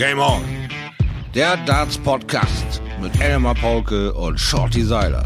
[0.00, 0.40] Game On.
[1.34, 5.22] Der Darts Podcast mit Elmar Paulke und Shorty Seiler.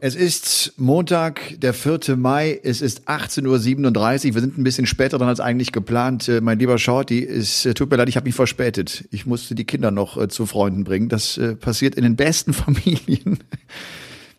[0.00, 2.16] Es ist Montag, der 4.
[2.16, 2.58] Mai.
[2.64, 4.34] Es ist 18.37 Uhr.
[4.34, 6.28] Wir sind ein bisschen später dran als eigentlich geplant.
[6.28, 9.04] Äh, mein lieber Shorty, es äh, tut mir leid, ich habe mich verspätet.
[9.12, 11.08] Ich musste die Kinder noch äh, zu Freunden bringen.
[11.08, 13.38] Das passiert in den besten Familien.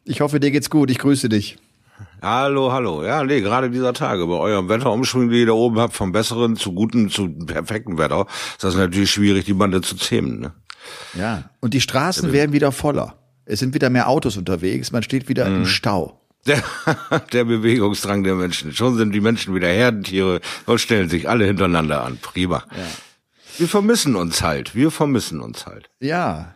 [0.03, 0.91] Ich hoffe, dir geht's gut.
[0.91, 1.57] Ich grüße dich.
[2.25, 3.03] Hallo, hallo.
[3.05, 6.55] Ja, nee, gerade dieser Tage bei eurem Wetterumschwung, den ihr da oben habt, vom besseren
[6.55, 10.39] zu guten zu perfekten Wetter, ist das natürlich schwierig, die Bande zu zähmen.
[10.39, 10.51] Ne?
[11.13, 13.19] Ja, und die Straßen werden wieder voller.
[13.45, 15.55] Es sind wieder mehr Autos unterwegs, man steht wieder mhm.
[15.57, 16.19] im Stau.
[16.47, 16.63] Der,
[17.31, 18.73] der Bewegungsdrang der Menschen.
[18.73, 22.17] Schon sind die Menschen wieder Herdentiere und stellen sich alle hintereinander an.
[22.17, 22.63] Prima.
[22.71, 22.87] Ja.
[23.59, 24.73] Wir vermissen uns halt.
[24.73, 25.91] Wir vermissen uns halt.
[25.99, 26.54] Ja.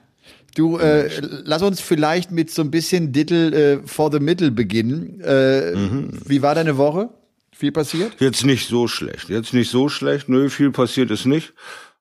[0.60, 1.10] Du, äh,
[1.46, 5.22] lass uns vielleicht mit so ein bisschen Dittel äh, for the Middle beginnen.
[5.22, 6.10] Äh, mhm.
[6.26, 7.08] Wie war deine Woche?
[7.56, 8.20] Viel passiert?
[8.20, 9.30] Jetzt nicht so schlecht.
[9.30, 10.28] Jetzt nicht so schlecht.
[10.28, 11.54] Nö, viel passiert ist nicht.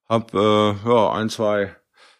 [0.08, 1.70] Hab äh, ja ein, zwei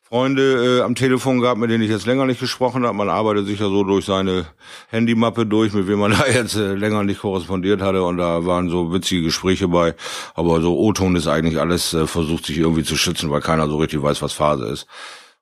[0.08, 2.96] Freunde äh, am Telefon gehabt, mit denen ich jetzt länger nicht gesprochen habe.
[2.96, 4.46] Man arbeitet sich ja so durch seine
[4.90, 8.04] Handymappe durch, mit wem man da jetzt äh, länger nicht korrespondiert hatte.
[8.04, 9.96] Und da waren so witzige Gespräche bei.
[10.34, 13.78] Aber so O-Ton ist eigentlich alles, äh, versucht sich irgendwie zu schützen, weil keiner so
[13.78, 14.86] richtig weiß, was Phase ist.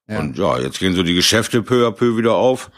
[0.09, 0.21] Ja.
[0.21, 2.71] Und ja, jetzt gehen so die Geschäfte peu à peu wieder auf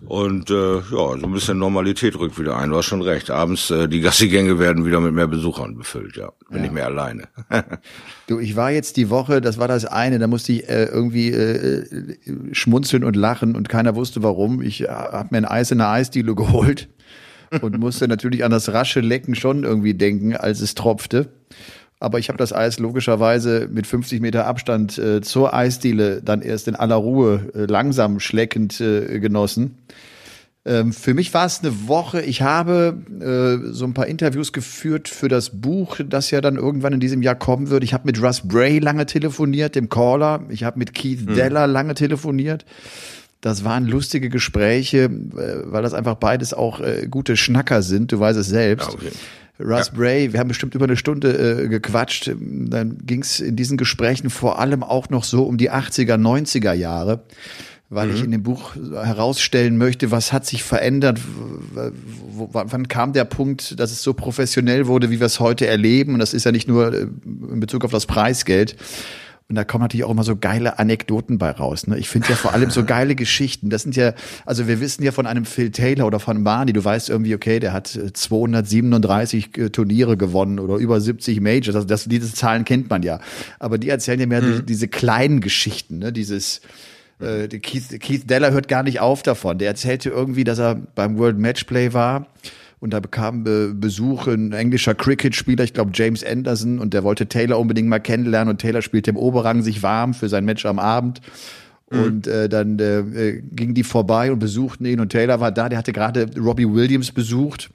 [0.00, 2.70] und äh, ja, so ein bisschen Normalität rückt wieder ein.
[2.70, 3.30] Du hast schon recht.
[3.30, 6.16] Abends äh, die Gassigänge werden wieder mit mehr Besuchern befüllt.
[6.16, 6.64] Ja, bin ja.
[6.64, 7.28] ich mehr alleine.
[8.26, 11.30] du, ich war jetzt die Woche, das war das eine, da musste ich äh, irgendwie
[11.30, 11.86] äh,
[12.50, 14.60] schmunzeln und lachen und keiner wusste warum.
[14.60, 16.88] Ich äh, habe mir ein Eis in der Eisdiele geholt
[17.60, 21.28] und musste natürlich an das rasche Lecken schon irgendwie denken, als es tropfte.
[22.02, 26.66] Aber ich habe das Eis logischerweise mit 50 Meter Abstand äh, zur Eisdiele dann erst
[26.66, 29.76] in aller Ruhe äh, langsam schleckend äh, genossen.
[30.64, 32.20] Ähm, für mich war es eine Woche.
[32.22, 36.92] Ich habe äh, so ein paar Interviews geführt für das Buch, das ja dann irgendwann
[36.92, 37.84] in diesem Jahr kommen wird.
[37.84, 40.42] Ich habe mit Russ Bray lange telefoniert, dem Caller.
[40.48, 41.34] Ich habe mit Keith hm.
[41.34, 42.64] Deller lange telefoniert.
[43.40, 48.10] Das waren lustige Gespräche, äh, weil das einfach beides auch äh, gute Schnacker sind.
[48.10, 48.88] Du weißt es selbst.
[48.88, 49.10] Ja, okay.
[49.60, 49.94] Russ ja.
[49.94, 52.30] Bray, wir haben bestimmt über eine Stunde äh, gequatscht.
[52.38, 56.72] Dann ging es in diesen Gesprächen vor allem auch noch so um die 80er, 90er
[56.72, 57.24] Jahre,
[57.90, 58.14] weil mhm.
[58.14, 61.20] ich in dem Buch herausstellen möchte, was hat sich verändert,
[62.34, 66.14] wann kam der Punkt, dass es so professionell wurde, wie wir es heute erleben.
[66.14, 68.76] Und das ist ja nicht nur äh, in Bezug auf das Preisgeld.
[69.48, 71.86] Und da kommen natürlich auch immer so geile Anekdoten bei raus.
[71.86, 71.98] Ne?
[71.98, 73.70] Ich finde ja vor allem so geile Geschichten.
[73.70, 74.14] Das sind ja,
[74.46, 77.60] also wir wissen ja von einem Phil Taylor oder von Barney, du weißt irgendwie, okay,
[77.60, 81.74] der hat 237 äh, Turniere gewonnen oder über 70 Majors.
[81.74, 83.20] Also das, diese Zahlen kennt man ja.
[83.58, 84.66] Aber die erzählen ja mehr mhm.
[84.66, 86.12] diese kleinen Geschichten, ne?
[86.12, 86.62] dieses
[87.20, 89.58] äh, Keith, Keith Deller hört gar nicht auf davon.
[89.58, 92.26] Der erzählte irgendwie, dass er beim World Matchplay war
[92.82, 97.28] und da bekam Be Besuch ein englischer Cricket-Spieler, ich glaube James Anderson, und der wollte
[97.28, 100.80] Taylor unbedingt mal kennenlernen und Taylor spielte im Oberrang sich warm für sein Match am
[100.80, 101.20] Abend.
[101.90, 102.02] Mhm.
[102.02, 105.78] Und äh, dann äh, gingen die vorbei und besuchten ihn und Taylor war da, der
[105.78, 107.70] hatte gerade Robbie Williams besucht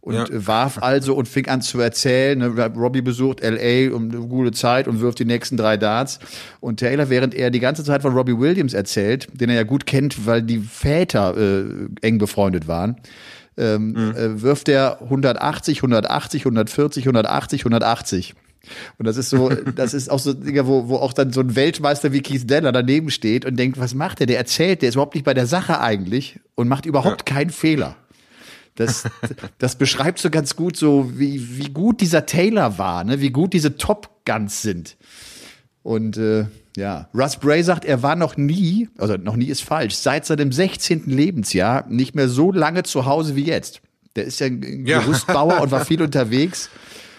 [0.00, 0.26] und ja.
[0.30, 2.38] warf also und fing an zu erzählen.
[2.38, 6.20] Ne, Robbie besucht LA um eine gute Zeit und wirft die nächsten drei Darts.
[6.60, 9.84] Und Taylor, während er die ganze Zeit von Robbie Williams erzählt, den er ja gut
[9.84, 11.64] kennt, weil die Väter äh,
[12.02, 12.98] eng befreundet waren,
[13.56, 14.16] ähm, mhm.
[14.16, 18.34] äh, wirft er 180, 180, 140, 180, 180.
[18.98, 22.12] Und das ist so, das ist auch so, wo, wo auch dann so ein Weltmeister
[22.12, 24.26] wie Keith Deller daneben steht und denkt, was macht der?
[24.26, 27.34] Der erzählt, der ist überhaupt nicht bei der Sache eigentlich und macht überhaupt ja.
[27.34, 27.96] keinen Fehler.
[28.76, 29.04] Das,
[29.58, 33.20] das beschreibt so ganz gut so, wie, wie gut dieser Taylor war, ne?
[33.20, 34.96] wie gut diese Top Guns sind.
[35.82, 36.46] Und äh,
[36.76, 40.50] ja, Russ Bray sagt, er war noch nie, also noch nie ist falsch, seit seinem
[40.50, 41.04] 16.
[41.06, 43.80] Lebensjahr nicht mehr so lange zu Hause wie jetzt.
[44.16, 45.00] Der ist ja ein ja.
[45.00, 46.70] Gerüstbauer und war viel unterwegs.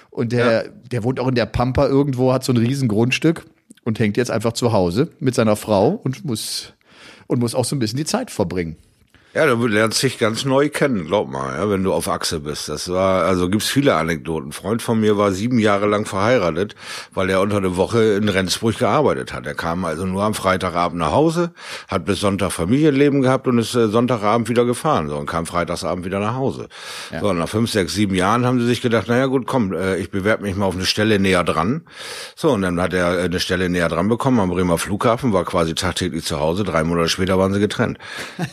[0.09, 0.69] Und der, ja.
[0.91, 3.45] der wohnt auch in der Pampa irgendwo, hat so ein riesen Grundstück
[3.83, 6.73] und hängt jetzt einfach zu Hause mit seiner Frau und muss,
[7.27, 8.77] und muss auch so ein bisschen die Zeit verbringen.
[9.35, 12.69] Ja, du lernst dich ganz neu kennen, glaub mal, ja, wenn du auf Achse bist.
[12.69, 14.47] Das war, also gibt's viele Anekdoten.
[14.47, 16.73] Ein Freund von mir war sieben Jahre lang verheiratet,
[17.13, 19.45] weil er unter der Woche in Rendsburg gearbeitet hat.
[19.45, 21.51] Er kam also nur am Freitagabend nach Hause,
[21.89, 26.05] hat bis Sonntag Familienleben gehabt und ist äh, Sonntagabend wieder gefahren, so und kam Freitagsabend
[26.05, 26.69] wieder nach Hause.
[27.11, 27.19] Ja.
[27.19, 29.97] So, und nach fünf, sechs, sieben Jahren haben sie sich gedacht, naja gut, komm, äh,
[29.97, 31.81] ich bewerbe mich mal auf eine Stelle näher dran.
[32.37, 35.43] So, und dann hat er äh, eine Stelle näher dran bekommen am Bremer Flughafen, war
[35.43, 36.63] quasi tagtäglich zu Hause.
[36.63, 37.97] Drei Monate später waren sie getrennt.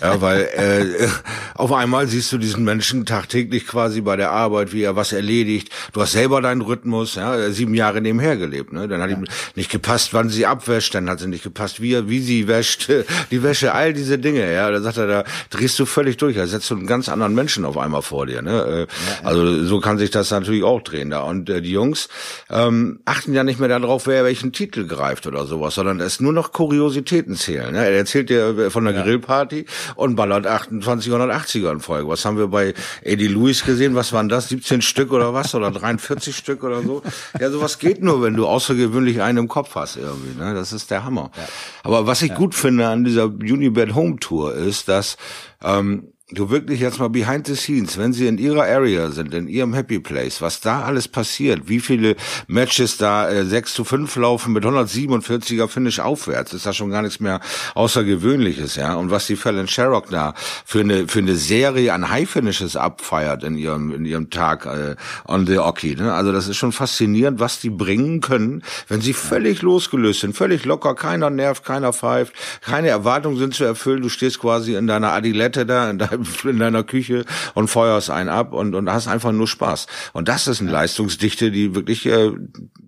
[0.00, 1.08] Ja, weil äh, äh,
[1.54, 5.70] auf einmal siehst du diesen Menschen tagtäglich quasi bei der Arbeit, wie er was erledigt.
[5.92, 8.72] Du hast selber deinen Rhythmus, ja, sieben Jahre nebenher gelebt.
[8.72, 8.88] Ne?
[8.88, 9.16] Dann hat ja.
[9.16, 9.24] ihm
[9.54, 12.88] nicht gepasst, wann sie abwäscht, dann hat sie nicht gepasst, wie, er, wie sie wäscht,
[13.30, 14.52] die Wäsche, all diese Dinge.
[14.52, 16.36] Ja, da sagt er, da drehst du völlig durch.
[16.36, 18.42] Da setzt du einen ganz anderen Menschen auf einmal vor dir.
[18.42, 18.62] Ne?
[18.62, 18.86] Äh, ja,
[19.28, 21.20] also so kann sich das natürlich auch drehen da.
[21.22, 22.08] Und äh, die Jungs
[22.50, 26.32] ähm, achten ja nicht mehr darauf, wer welchen Titel greift oder sowas, sondern es nur
[26.32, 27.72] noch Kuriositäten zählen.
[27.72, 27.84] Ne?
[27.84, 32.08] Er erzählt dir von der Grillparty und ballert 28 180er in Folge.
[32.08, 33.94] Was haben wir bei Eddie Lewis gesehen?
[33.94, 34.48] Was waren das?
[34.48, 35.54] 17 Stück oder was?
[35.54, 37.02] Oder 43 Stück oder so?
[37.38, 40.38] Ja, sowas geht nur, wenn du außergewöhnlich einen im Kopf hast irgendwie.
[40.38, 40.54] Ne?
[40.54, 41.30] Das ist der Hammer.
[41.36, 41.48] Ja.
[41.82, 42.36] Aber was ich ja.
[42.36, 45.16] gut finde an dieser Unibed Home Tour ist, dass
[45.62, 49.49] ähm, du wirklich jetzt mal behind the scenes, wenn sie in ihrer Area sind, in
[49.49, 54.17] ihrem Happy Place, was da alles passiert, wie viele Matches da äh, 6 zu 5
[54.17, 57.40] laufen mit 147er Finish aufwärts, ist das schon gar nichts mehr
[57.75, 58.94] Außergewöhnliches, ja.
[58.94, 60.34] Und was die Fallon Sherrock da
[60.64, 64.96] für eine, für eine Serie an High Finishes abfeiert in ihrem, in ihrem Tag äh,
[65.26, 66.12] on the Oki, ne?
[66.14, 70.64] Also das ist schon faszinierend, was die bringen können, wenn sie völlig losgelöst sind, völlig
[70.64, 72.32] locker, keiner nervt, keiner pfeift,
[72.62, 76.58] keine Erwartungen sind zu erfüllen, du stehst quasi in deiner Adilette da, in deinem in
[76.58, 77.24] deiner Küche
[77.54, 79.86] und feuerst einen ab und, und hast einfach nur Spaß.
[80.12, 82.32] Und das ist eine Leistungsdichte, die wirklich äh,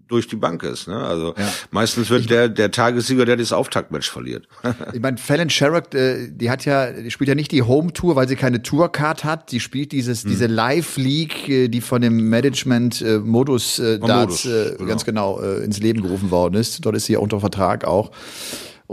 [0.09, 0.87] durch die Bank ist.
[0.87, 0.97] Ne?
[0.97, 1.53] Also ja.
[1.71, 4.47] meistens wird ich, der der Tagessieger, der das Auftaktmatch verliert.
[4.93, 8.17] ich meine, Fallon Sherrock, äh, die hat ja, die spielt ja nicht die Home Tour,
[8.17, 9.51] weil sie keine Tourcard hat.
[9.51, 10.31] Die spielt dieses hm.
[10.31, 14.89] diese Live League, äh, die von dem Management äh, Modus äh, Darts äh, genau.
[14.89, 16.85] ganz genau äh, ins Leben gerufen worden ist.
[16.85, 18.11] Dort ist sie ja unter Vertrag auch.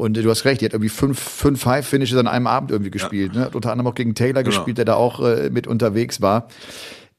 [0.01, 3.33] Und du hast recht, die hat irgendwie fünf, fünf High-Finishes an einem Abend irgendwie gespielt.
[3.35, 3.41] Ja.
[3.41, 3.45] Ne?
[3.45, 4.55] Hat unter anderem auch gegen Taylor genau.
[4.55, 6.47] gespielt, der da auch äh, mit unterwegs war.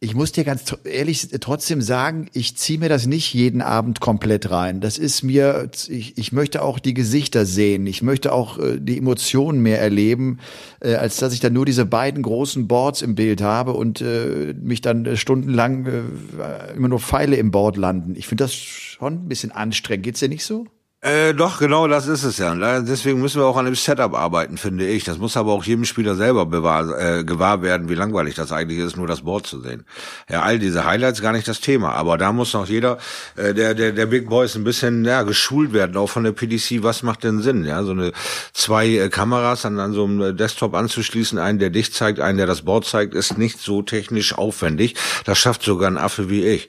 [0.00, 4.50] Ich muss dir ganz ehrlich trotzdem sagen, ich ziehe mir das nicht jeden Abend komplett
[4.50, 4.80] rein.
[4.80, 7.86] Das ist mir, ich, ich möchte auch die Gesichter sehen.
[7.86, 10.40] Ich möchte auch äh, die Emotionen mehr erleben,
[10.80, 14.56] äh, als dass ich dann nur diese beiden großen Boards im Bild habe und äh,
[14.60, 18.16] mich dann äh, stundenlang äh, immer nur Pfeile im Board landen.
[18.16, 20.02] Ich finde das schon ein bisschen anstrengend.
[20.02, 20.66] Geht's dir nicht so?
[21.04, 22.54] Äh, doch, genau das ist es ja.
[22.80, 25.02] Deswegen müssen wir auch an dem Setup arbeiten, finde ich.
[25.02, 28.78] Das muss aber auch jedem Spieler selber bewahr, äh, gewahr werden, wie langweilig das eigentlich
[28.78, 29.84] ist, nur das Board zu sehen.
[30.30, 31.94] Ja, all diese Highlights gar nicht das Thema.
[31.94, 32.98] Aber da muss noch jeder,
[33.34, 36.84] äh, der, der, der Big Boys ein bisschen ja, geschult werden, auch von der PDC,
[36.84, 37.64] was macht denn Sinn?
[37.64, 38.12] Ja, so eine
[38.52, 42.46] zwei äh, Kameras an, an so einem Desktop anzuschließen, einen, der dich zeigt, einen, der
[42.46, 44.94] das Board zeigt, ist nicht so technisch aufwendig.
[45.24, 46.68] Das schafft sogar ein Affe wie ich.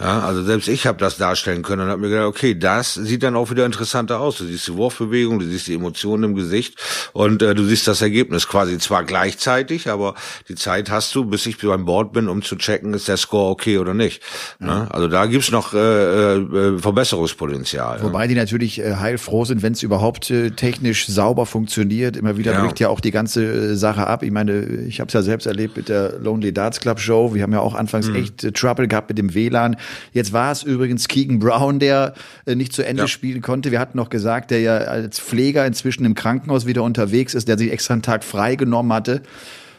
[0.00, 3.24] Ja, also selbst ich habe das darstellen können und habe mir gedacht, okay, das sieht
[3.24, 4.38] dann auch wieder interessanter aus.
[4.38, 6.78] Du siehst die Wurfbewegung, du siehst die Emotionen im Gesicht
[7.12, 10.14] und äh, du siehst das Ergebnis quasi zwar gleichzeitig, aber
[10.48, 13.50] die Zeit hast du, bis ich beim Board bin, um zu checken, ist der Score
[13.50, 14.22] okay oder nicht.
[14.60, 14.86] Ne?
[14.90, 18.02] Also da gibt's noch äh, äh, Verbesserungspotenzial.
[18.02, 18.26] Wobei ja.
[18.28, 22.16] die natürlich äh, heilfroh sind, wenn es überhaupt äh, technisch sauber funktioniert.
[22.16, 22.62] Immer wieder ja.
[22.62, 24.22] bricht ja auch die ganze äh, Sache ab.
[24.22, 27.34] Ich meine, ich habe es ja selbst erlebt mit der Lonely Darts Club Show.
[27.34, 28.16] Wir haben ja auch anfangs mhm.
[28.16, 29.76] echt äh, Trouble gehabt mit dem WLAN.
[30.12, 32.14] Jetzt war es übrigens Keegan Brown, der
[32.46, 33.08] äh, nicht zu Ende ja.
[33.08, 33.70] spielen konnte.
[33.70, 37.58] Wir hatten noch gesagt, der ja als Pfleger inzwischen im Krankenhaus wieder unterwegs ist, der
[37.58, 39.22] sich extra einen Tag frei genommen hatte.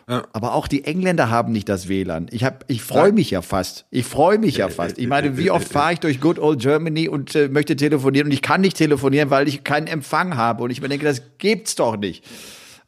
[0.09, 0.23] Ja.
[0.33, 2.27] Aber auch die Engländer haben nicht das WLAN.
[2.31, 3.85] Ich hab, ich freue mich ja fast.
[3.91, 4.97] Ich freue mich ja fast.
[4.97, 8.33] Ich meine, wie oft fahre ich durch Good Old Germany und äh, möchte telefonieren und
[8.33, 10.63] ich kann nicht telefonieren, weil ich keinen Empfang habe.
[10.63, 12.25] Und ich mir denke, das gibt's doch nicht.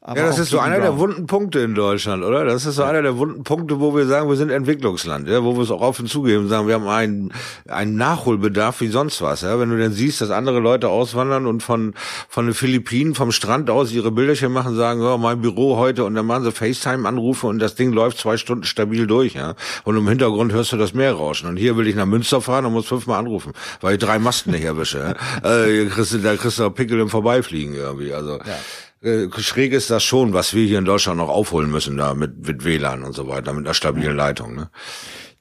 [0.04, 0.82] Aber ja, das ist so einer Brown.
[0.82, 2.44] der wunden Punkte in Deutschland, oder?
[2.44, 2.88] Das ist so ja.
[2.88, 5.80] einer der wunden Punkte, wo wir sagen, wir sind Entwicklungsland, ja, wo wir es auch
[5.80, 7.32] offen zugeben, sagen, wir haben einen,
[7.68, 9.60] einen Nachholbedarf wie sonst was, ja.
[9.60, 11.94] Wenn du dann siehst, dass andere Leute auswandern und von,
[12.28, 16.16] von den Philippinen vom Strand aus ihre Bilderchen machen, sagen, ja, mein Büro heute und
[16.16, 19.54] dann machen sie FaceTime-Anrufe und das Ding läuft zwei Stunden stabil durch, ja.
[19.84, 21.48] Und im Hintergrund hörst du das Meer rauschen.
[21.48, 24.50] Und hier will ich nach Münster fahren und muss fünfmal anrufen, weil ich drei Masten
[24.50, 25.64] nicht erwische, ja.
[25.64, 28.38] äh, kriegst du, da kriegst du Pickel im Vorbeifliegen irgendwie, also.
[28.38, 28.58] Ja
[29.02, 32.46] äh, schräg ist das schon, was wir hier in Deutschland noch aufholen müssen, da mit,
[32.46, 34.54] mit WLAN und so weiter, mit einer stabilen Leitung.
[34.54, 34.70] Ne?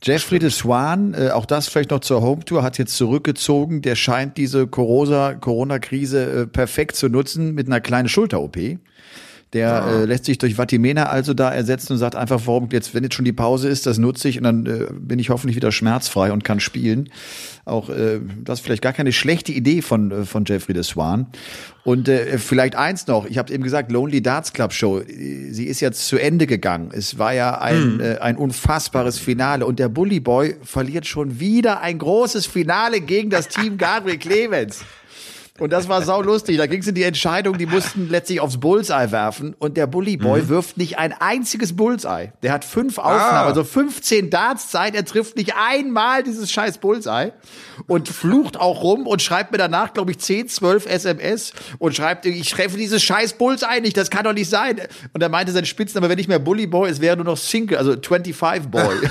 [0.03, 3.84] Jeffrey de Swan, äh, auch das vielleicht noch zur Home Tour, hat jetzt zurückgezogen.
[3.84, 8.58] Der scheint diese Corona-Krise äh, perfekt zu nutzen mit einer kleinen Schulter-OP.
[9.53, 10.01] Der ja.
[10.01, 13.15] äh, lässt sich durch Vatimena also da ersetzen und sagt einfach, warum jetzt, wenn jetzt
[13.15, 16.31] schon die Pause ist, das nutze ich und dann äh, bin ich hoffentlich wieder schmerzfrei
[16.31, 17.10] und kann spielen.
[17.65, 21.27] Auch äh, das ist vielleicht gar keine schlechte Idee von äh, von Jeffrey de Swan.
[21.84, 25.79] Und äh, vielleicht eins noch, ich habe eben gesagt, Lonely Darts Club Show, sie ist
[25.79, 26.91] jetzt zu Ende gegangen.
[26.93, 28.00] Es war ja ein, mhm.
[28.00, 33.29] äh, ein unfassbares Finale und der Bully Boy verliert schon wieder ein großes Finale gegen
[33.29, 34.84] das Team Gabriel Clemens.
[35.62, 36.58] Und das war sau lustig.
[36.58, 39.53] Da ging es in die Entscheidung, die mussten letztlich aufs Bullseye werfen.
[39.60, 40.50] Und der Bully Boy mhm.
[40.50, 42.34] wirft nicht ein einziges Bullseye.
[42.41, 43.46] Der hat fünf Aufnahmen, ah.
[43.46, 44.96] also 15 Darts Zeit.
[44.96, 47.34] Er trifft nicht einmal dieses scheiß Bullseye.
[47.86, 52.25] und flucht auch rum und schreibt mir danach, glaube ich, 10, 12 SMS und schreibt,
[52.25, 54.82] ich treffe dieses scheiß Bulls eigentlich, das kann doch nicht sein.
[55.13, 57.77] Und er meinte sein Spitzname, wenn nicht mehr Bully Boy, es wäre nur noch Single,
[57.77, 58.96] also 25 Boy.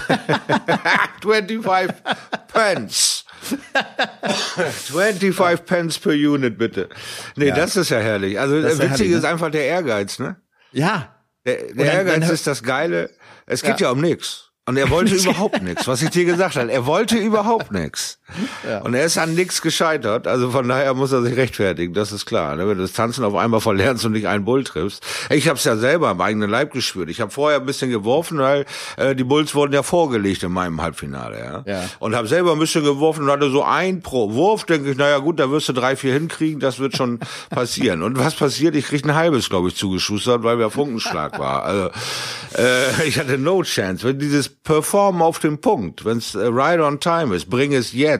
[1.22, 1.94] 25
[2.52, 3.19] Pence.
[3.40, 6.88] 25 Pence per Unit, bitte.
[7.36, 7.54] Nee, ja.
[7.54, 8.38] das ist ja herrlich.
[8.38, 9.16] Also das witzig ist, herrlich, ne?
[9.16, 10.36] ist einfach der Ehrgeiz, ne?
[10.72, 11.14] Ja.
[11.46, 13.10] Der, der dann, Ehrgeiz dann, ist das Geile.
[13.46, 14.50] Es geht ja, ja um nichts.
[14.66, 16.70] Und er wollte überhaupt nichts, was ich dir gesagt habe.
[16.70, 18.19] Er wollte überhaupt nichts.
[18.68, 18.78] Ja.
[18.80, 20.26] Und er ist an nichts gescheitert.
[20.26, 22.56] Also von daher muss er sich rechtfertigen, das ist klar.
[22.56, 22.68] Ne?
[22.68, 25.04] Wenn du das Tanzen auf einmal verlernst und nicht einen Bull triffst.
[25.30, 27.08] Ich habe es ja selber am eigenen Leib gespürt.
[27.08, 30.80] Ich habe vorher ein bisschen geworfen, weil äh, die Bulls wurden ja vorgelegt in meinem
[30.80, 31.38] Halbfinale.
[31.38, 31.62] Ja?
[31.66, 31.84] ja.
[31.98, 34.64] Und habe selber ein bisschen geworfen und hatte so ein pro Wurf.
[34.64, 36.60] Denke ich, naja gut, da wirst du drei, vier hinkriegen.
[36.60, 37.20] Das wird schon
[37.50, 38.02] passieren.
[38.02, 38.74] Und was passiert?
[38.74, 41.64] Ich krieg ein halbes, glaube ich, zugeschustert, weil wir Funkenschlag war.
[41.64, 41.90] Also
[42.56, 44.06] äh, ich hatte no chance.
[44.06, 47.92] Wenn dieses Performen auf dem Punkt, wenn es äh, right on time ist, bring es
[47.92, 48.19] jetzt.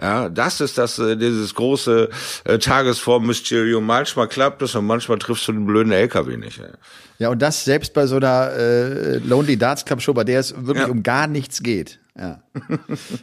[0.00, 2.08] Ja, das ist das, äh, dieses große
[2.44, 3.84] äh, Tagesform-Mysterium.
[3.84, 6.58] Manchmal klappt es und manchmal triffst du den blöden LKW nicht.
[6.58, 6.70] Ey.
[7.18, 10.54] Ja, und das selbst bei so einer äh, Lonely Darts Club Show, bei der es
[10.56, 10.90] wirklich ja.
[10.90, 12.00] um gar nichts geht.
[12.18, 12.42] Ja.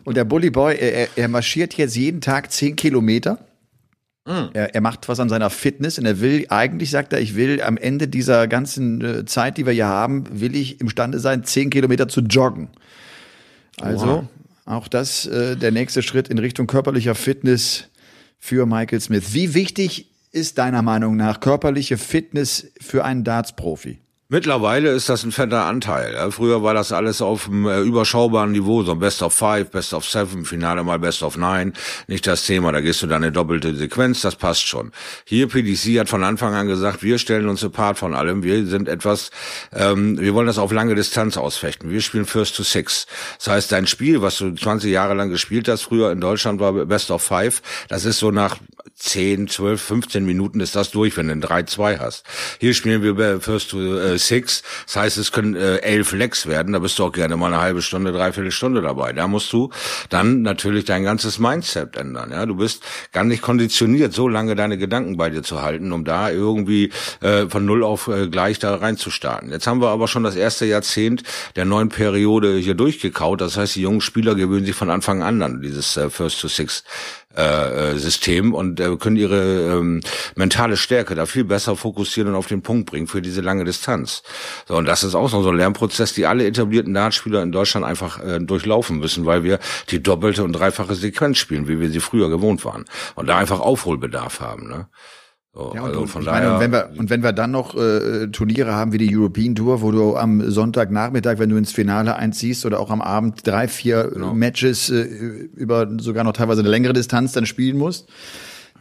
[0.04, 3.39] und der Bully Boy, er, er marschiert jetzt jeden Tag zehn Kilometer.
[4.27, 4.50] Mhm.
[4.54, 7.62] Er, er, macht was an seiner Fitness und er will, eigentlich sagt er, ich will
[7.62, 11.72] am Ende dieser ganzen äh, Zeit, die wir hier haben, will ich imstande sein, zehn
[11.72, 12.70] Kilometer zu joggen.
[13.80, 14.24] Also, wow.
[14.68, 17.86] Auch das äh, der nächste Schritt in Richtung körperlicher Fitness
[18.38, 19.34] für Michael Smith.
[19.34, 24.00] Wie wichtig ist deiner Meinung nach körperliche Fitness für einen Darts-Profi?
[24.30, 26.32] Mittlerweile ist das ein fetter Anteil.
[26.32, 29.94] Früher war das alles auf einem äh, überschaubaren Niveau, so ein Best of Five, Best
[29.94, 31.72] of Seven, Finale mal Best of Nine.
[32.08, 34.92] Nicht das Thema, da gehst du dann eine doppelte Sequenz, das passt schon.
[35.24, 38.90] Hier PDC hat von Anfang an gesagt, wir stellen uns apart von allem, wir sind
[38.90, 39.32] etwas,
[39.74, 41.90] ähm, wir wollen das auf lange Distanz ausfechten.
[41.90, 43.08] Wir spielen First to Six.
[43.38, 46.74] Das heißt, dein Spiel, was du 20 Jahre lang gespielt hast, früher in Deutschland war
[46.74, 48.58] Best of Five, das ist so nach
[48.96, 52.26] 10, 12, 15 Minuten ist das durch, wenn du ein 3-2 hast.
[52.60, 54.64] Hier spielen wir First to äh, Six.
[54.86, 56.74] Das heißt, es können äh, elf Lecks werden.
[56.74, 59.14] Da bist du auch gerne mal eine halbe Stunde, dreiviertel Stunde dabei.
[59.14, 59.70] Da musst du
[60.10, 62.32] dann natürlich dein ganzes Mindset ändern.
[62.32, 66.06] Ja, du bist gar nicht konditioniert, so lange deine Gedanken bei dir zu halten, um
[66.06, 69.52] da irgendwie äh, von null auf äh, gleich da reinzustarten.
[69.52, 71.24] Jetzt haben wir aber schon das erste Jahrzehnt
[71.56, 73.42] der neuen Periode hier durchgekaut.
[73.42, 76.48] Das heißt, die jungen Spieler gewöhnen sich von Anfang an an dieses äh, First to
[76.48, 76.84] Six
[77.38, 80.01] äh, äh, System und äh, können ihre ähm,
[80.36, 84.24] mentale Stärke da viel besser fokussieren und auf den Punkt bringen für diese lange Distanz.
[84.67, 88.20] So, und das ist auch so ein Lernprozess, die alle etablierten Dartspieler in Deutschland einfach
[88.24, 89.60] äh, durchlaufen müssen, weil wir
[89.91, 92.86] die doppelte und dreifache Sequenz spielen, wie wir sie früher gewohnt waren.
[93.13, 94.67] Und da einfach Aufholbedarf haben.
[94.67, 94.88] Ne?
[95.58, 97.76] So, ja, und, also von daher, meine, und, wenn wir, und wenn wir dann noch
[97.76, 102.16] äh, Turniere haben wie die European Tour, wo du am Sonntagnachmittag, wenn du ins Finale
[102.16, 104.36] einziehst oder auch am Abend drei, vier genau.
[104.36, 108.08] Matches äh, über sogar noch teilweise eine längere Distanz dann spielen musst,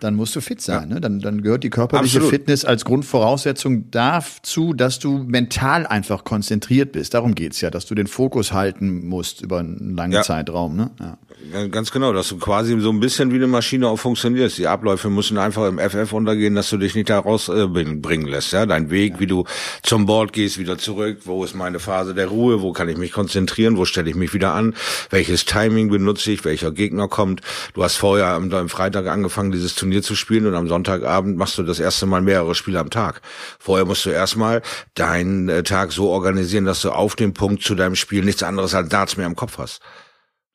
[0.01, 0.89] dann musst du fit sein.
[0.89, 1.01] Ne?
[1.01, 2.31] Dann, dann gehört die körperliche Absolut.
[2.31, 7.15] Fitness als Grundvoraussetzung dazu, dass du mental einfach konzentriert bist.
[7.15, 10.23] Darum geht's ja, dass du den Fokus halten musst über einen langen ja.
[10.23, 10.77] Zeitraum.
[10.77, 10.91] Ne?
[11.01, 11.19] Ja.
[11.69, 14.59] Ganz genau, dass du quasi so ein bisschen wie eine Maschine auch funktionierst.
[14.59, 18.53] Die Abläufe müssen einfach im FF untergehen, dass du dich nicht da rausbringen äh, lässt.
[18.53, 19.21] Ja, dein Weg, ja.
[19.21, 19.45] wie du
[19.83, 21.19] zum Board gehst, wieder zurück.
[21.25, 22.63] Wo ist meine Phase der Ruhe?
[22.63, 23.77] Wo kann ich mich konzentrieren?
[23.77, 24.75] Wo stelle ich mich wieder an?
[25.11, 26.45] Welches Timing benutze ich?
[26.45, 27.43] Welcher Gegner kommt?
[27.75, 31.59] Du hast vorher am, am Freitag angefangen, dieses Turnier zu spielen und am Sonntagabend machst
[31.59, 33.21] du das erste Mal mehrere Spiele am Tag.
[33.59, 34.63] Vorher musst du erstmal
[34.95, 38.75] deinen äh, Tag so organisieren, dass du auf dem Punkt zu deinem Spiel nichts anderes
[38.75, 39.81] als Darts mehr im Kopf hast.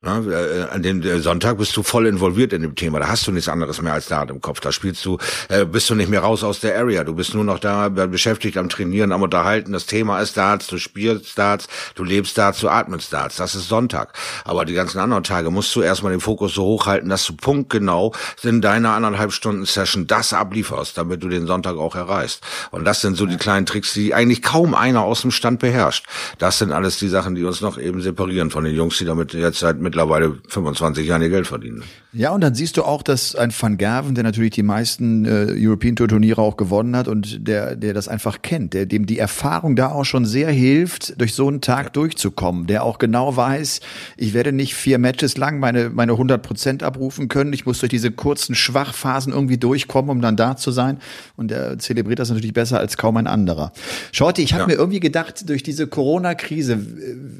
[0.03, 2.97] Na, äh, an dem äh, Sonntag bist du voll involviert in dem Thema.
[2.97, 4.59] Da hast du nichts anderes mehr als da im Kopf.
[4.59, 7.03] Da spielst du, äh, bist du nicht mehr raus aus der Area.
[7.03, 9.73] Du bist nur noch da beschäftigt am Trainieren, am Unterhalten.
[9.73, 13.35] Das Thema ist Darts, du spielst Darts, du lebst Darts, du atmest Darts.
[13.35, 14.13] Das ist Sonntag.
[14.43, 18.15] Aber die ganzen anderen Tage musst du erstmal den Fokus so hochhalten, dass du punktgenau
[18.41, 22.41] in deiner anderthalb Stunden Session das ablieferst, damit du den Sonntag auch erreichst.
[22.71, 26.07] Und das sind so die kleinen Tricks, die eigentlich kaum einer aus dem Stand beherrscht.
[26.39, 29.35] Das sind alles die Sachen, die uns noch eben separieren von den Jungs, die damit
[29.35, 31.83] jetzt seit mit mittlerweile 25 Jahre Geld verdienen.
[32.13, 35.47] Ja, und dann siehst du auch, dass ein Van Gerven, der natürlich die meisten äh,
[35.57, 39.17] European Tour Turniere auch gewonnen hat und der, der das einfach kennt, der dem die
[39.17, 41.89] Erfahrung da auch schon sehr hilft, durch so einen Tag ja.
[41.91, 43.81] durchzukommen, der auch genau weiß,
[44.17, 47.89] ich werde nicht vier Matches lang meine, meine 100 Prozent abrufen können, ich muss durch
[47.89, 50.99] diese kurzen Schwachphasen irgendwie durchkommen, um dann da zu sein
[51.35, 53.71] und der zelebriert das natürlich besser als kaum ein anderer.
[54.11, 54.67] Shorty, ich habe ja.
[54.67, 56.77] mir irgendwie gedacht, durch diese Corona-Krise,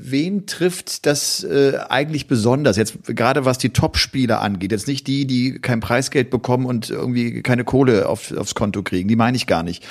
[0.01, 2.75] wen trifft das äh, eigentlich besonders besonders.
[2.75, 4.71] Jetzt gerade was die Top-Spieler angeht.
[4.71, 9.07] Jetzt nicht die, die kein Preisgeld bekommen und irgendwie keine Kohle auf, aufs Konto kriegen.
[9.07, 9.83] Die meine ich gar nicht.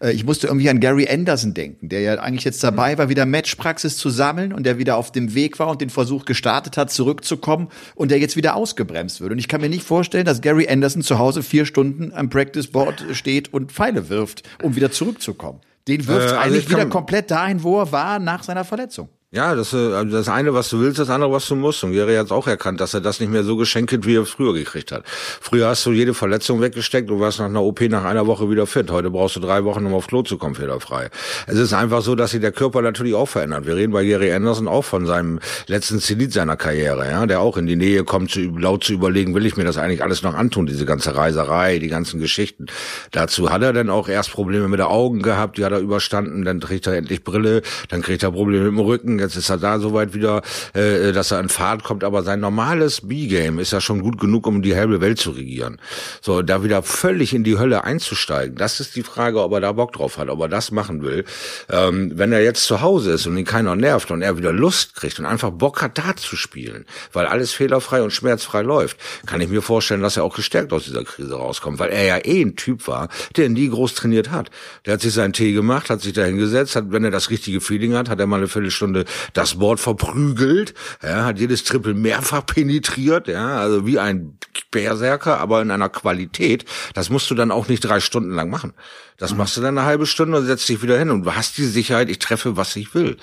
[0.00, 3.26] Äh, ich musste irgendwie an Gary Anderson denken, der ja eigentlich jetzt dabei war, wieder
[3.26, 6.92] Matchpraxis zu sammeln und der wieder auf dem Weg war und den Versuch gestartet hat,
[6.92, 9.32] zurückzukommen und der jetzt wieder ausgebremst wird.
[9.32, 12.68] Und ich kann mir nicht vorstellen, dass Gary Anderson zu Hause vier Stunden am Practice
[12.68, 15.60] Board steht und Pfeile wirft, um wieder zurückzukommen.
[15.88, 19.08] Den wirft äh, also eigentlich wieder komplett dahin, wo er war nach seiner Verletzung.
[19.32, 21.82] Ja, das, äh, also das eine, was du willst, das andere, was du musst.
[21.82, 24.24] Und Gary hat auch erkannt, dass er das nicht mehr so geschenkt hat, wie er
[24.24, 25.02] früher gekriegt hat.
[25.04, 28.68] Früher hast du jede Verletzung weggesteckt, du warst nach einer OP nach einer Woche wieder
[28.68, 28.88] fit.
[28.88, 31.10] Heute brauchst du drei Wochen, um auf Klo zu kommen, fehlerfrei.
[31.48, 33.66] Es ist einfach so, dass sich der Körper natürlich auch verändert.
[33.66, 37.56] Wir reden bei Gary Anderson auch von seinem letzten Zenit seiner Karriere, ja, der auch
[37.56, 40.34] in die Nähe kommt, zu, laut zu überlegen, will ich mir das eigentlich alles noch
[40.34, 42.66] antun, diese ganze Reiserei, die ganzen Geschichten.
[43.10, 46.44] Dazu hat er dann auch erst Probleme mit den Augen gehabt, die hat er überstanden,
[46.44, 49.58] dann kriegt er endlich Brille, dann kriegt er Probleme mit dem Rücken, jetzt ist er
[49.58, 50.42] da soweit wieder,
[50.74, 54.46] äh, dass er in Fahrt kommt, aber sein normales B-Game ist ja schon gut genug,
[54.46, 55.78] um die halbe Welt zu regieren.
[56.20, 59.72] So, da wieder völlig in die Hölle einzusteigen, das ist die Frage, ob er da
[59.72, 61.24] Bock drauf hat, ob er das machen will.
[61.70, 64.94] Ähm, wenn er jetzt zu Hause ist und ihn keiner nervt und er wieder Lust
[64.94, 69.40] kriegt und einfach Bock hat, da zu spielen, weil alles fehlerfrei und schmerzfrei läuft, kann
[69.40, 72.42] ich mir vorstellen, dass er auch gestärkt aus dieser Krise rauskommt, weil er ja eh
[72.42, 74.50] ein Typ war, der nie groß trainiert hat.
[74.84, 77.60] Der hat sich seinen Tee gemacht, hat sich da hingesetzt, hat, wenn er das richtige
[77.60, 82.44] Feeling hat, hat er mal eine Viertelstunde das Board verprügelt, ja, hat jedes Triple mehrfach
[82.46, 84.38] penetriert, ja, also wie ein
[84.70, 88.72] Berserker, aber in einer Qualität, das musst du dann auch nicht drei Stunden lang machen.
[89.16, 91.64] Das machst du dann eine halbe Stunde und setzt dich wieder hin und hast die
[91.64, 93.16] Sicherheit, ich treffe, was ich will.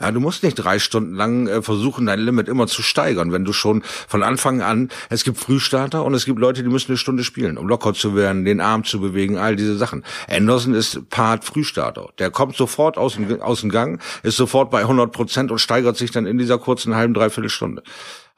[0.00, 3.44] Ja, du musst nicht drei Stunden lang äh, versuchen, dein Limit immer zu steigern, wenn
[3.44, 6.98] du schon von Anfang an, es gibt Frühstarter und es gibt Leute, die müssen eine
[6.98, 10.04] Stunde spielen, um locker zu werden, den Arm zu bewegen, all diese Sachen.
[10.28, 12.08] Anderson ist Part Frühstarter.
[12.18, 15.96] Der kommt sofort aus dem, aus dem Gang, ist sofort bei 100 Prozent und steigert
[15.96, 17.82] sich dann in dieser kurzen halben, dreiviertel Stunde.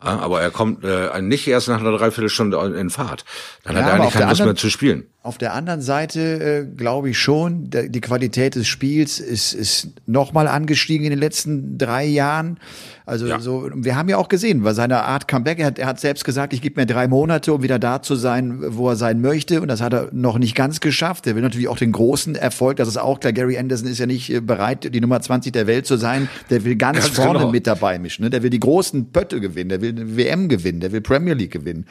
[0.03, 3.25] Aber er kommt äh, nicht erst nach einer Dreiviertelstunde in Fahrt.
[3.65, 5.05] Dann ja, hat er eigentlich keine Lust mehr zu spielen.
[5.25, 9.91] Auf der anderen Seite äh, glaube ich schon, der, die Qualität des Spiels ist, ist
[10.07, 12.59] nochmal angestiegen in den letzten drei Jahren.
[13.05, 13.39] Also ja.
[13.39, 16.25] so, wir haben ja auch gesehen, bei seiner Art Comeback, er hat, er hat selbst
[16.25, 19.61] gesagt, ich gebe mir drei Monate, um wieder da zu sein, wo er sein möchte.
[19.61, 21.27] Und das hat er noch nicht ganz geschafft.
[21.27, 24.07] Er will natürlich auch den großen Erfolg, das ist auch klar, Gary Anderson ist ja
[24.07, 26.29] nicht äh, bereit, die Nummer 20 der Welt zu sein.
[26.51, 27.51] Der will ganz, ganz vorne genau.
[27.51, 28.23] mit dabei mischen.
[28.25, 28.31] Ne?
[28.31, 31.87] Der will die großen Pötte gewinnen, der will WM gewinnen, der will Premier League gewinnen.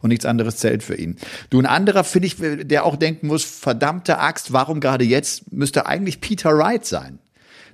[0.00, 1.16] Und nichts anderes zählt für ihn.
[1.50, 5.86] Du, ein anderer, finde ich, der auch denken muss, verdammte Axt, warum gerade jetzt, müsste
[5.86, 7.18] eigentlich Peter Wright sein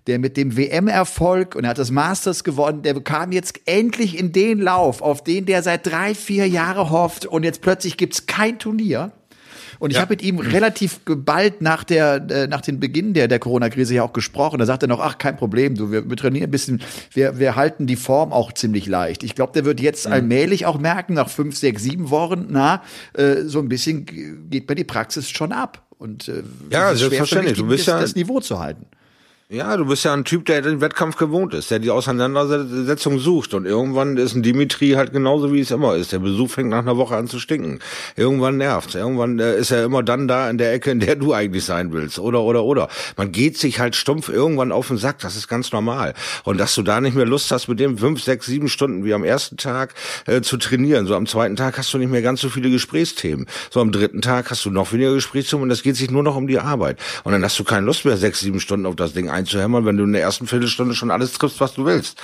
[0.06, 4.32] der mit dem WM-Erfolg und er hat das Masters gewonnen, der bekam jetzt endlich in
[4.32, 8.58] den Lauf, auf den der seit drei, vier Jahren hofft und jetzt plötzlich gibt's kein
[8.58, 9.12] Turnier.
[9.80, 10.02] Und ich ja.
[10.02, 14.02] habe mit ihm relativ bald nach der äh, nach dem Beginn der der Corona-Krise ja
[14.02, 14.58] auch gesprochen.
[14.58, 17.56] Da sagt er noch, ach kein Problem, du wir, wir trainieren ein bisschen, wir wir
[17.56, 19.22] halten die Form auch ziemlich leicht.
[19.22, 20.12] Ich glaube, der wird jetzt mhm.
[20.12, 22.82] allmählich auch merken nach fünf, sechs, sieben Wochen, na
[23.14, 25.82] äh, so ein bisschen geht mir die Praxis schon ab.
[25.96, 27.56] Und äh, ja, selbstverständlich.
[27.56, 28.86] Du bist ja das Niveau zu halten.
[29.52, 33.52] Ja, du bist ja ein Typ, der den Wettkampf gewohnt ist, der die Auseinandersetzung sucht.
[33.52, 36.12] Und irgendwann ist ein Dimitri halt genauso, wie es immer ist.
[36.12, 37.80] Der Besuch fängt nach einer Woche an zu stinken.
[38.14, 38.94] Irgendwann nervt's.
[38.94, 41.92] Irgendwann äh, ist er immer dann da in der Ecke, in der du eigentlich sein
[41.92, 42.20] willst.
[42.20, 42.88] Oder, oder, oder.
[43.16, 45.18] Man geht sich halt stumpf irgendwann auf den Sack.
[45.18, 46.14] Das ist ganz normal.
[46.44, 49.14] Und dass du da nicht mehr Lust hast, mit dem fünf, sechs, sieben Stunden wie
[49.14, 49.94] am ersten Tag
[50.26, 51.06] äh, zu trainieren.
[51.06, 53.46] So am zweiten Tag hast du nicht mehr ganz so viele Gesprächsthemen.
[53.70, 56.36] So am dritten Tag hast du noch weniger Gesprächsthemen und es geht sich nur noch
[56.36, 57.00] um die Arbeit.
[57.24, 59.96] Und dann hast du keine Lust mehr, sechs, sieben Stunden auf das Ding einzuhämmern, wenn
[59.96, 62.18] du in der ersten Viertelstunde schon alles triffst, was du willst.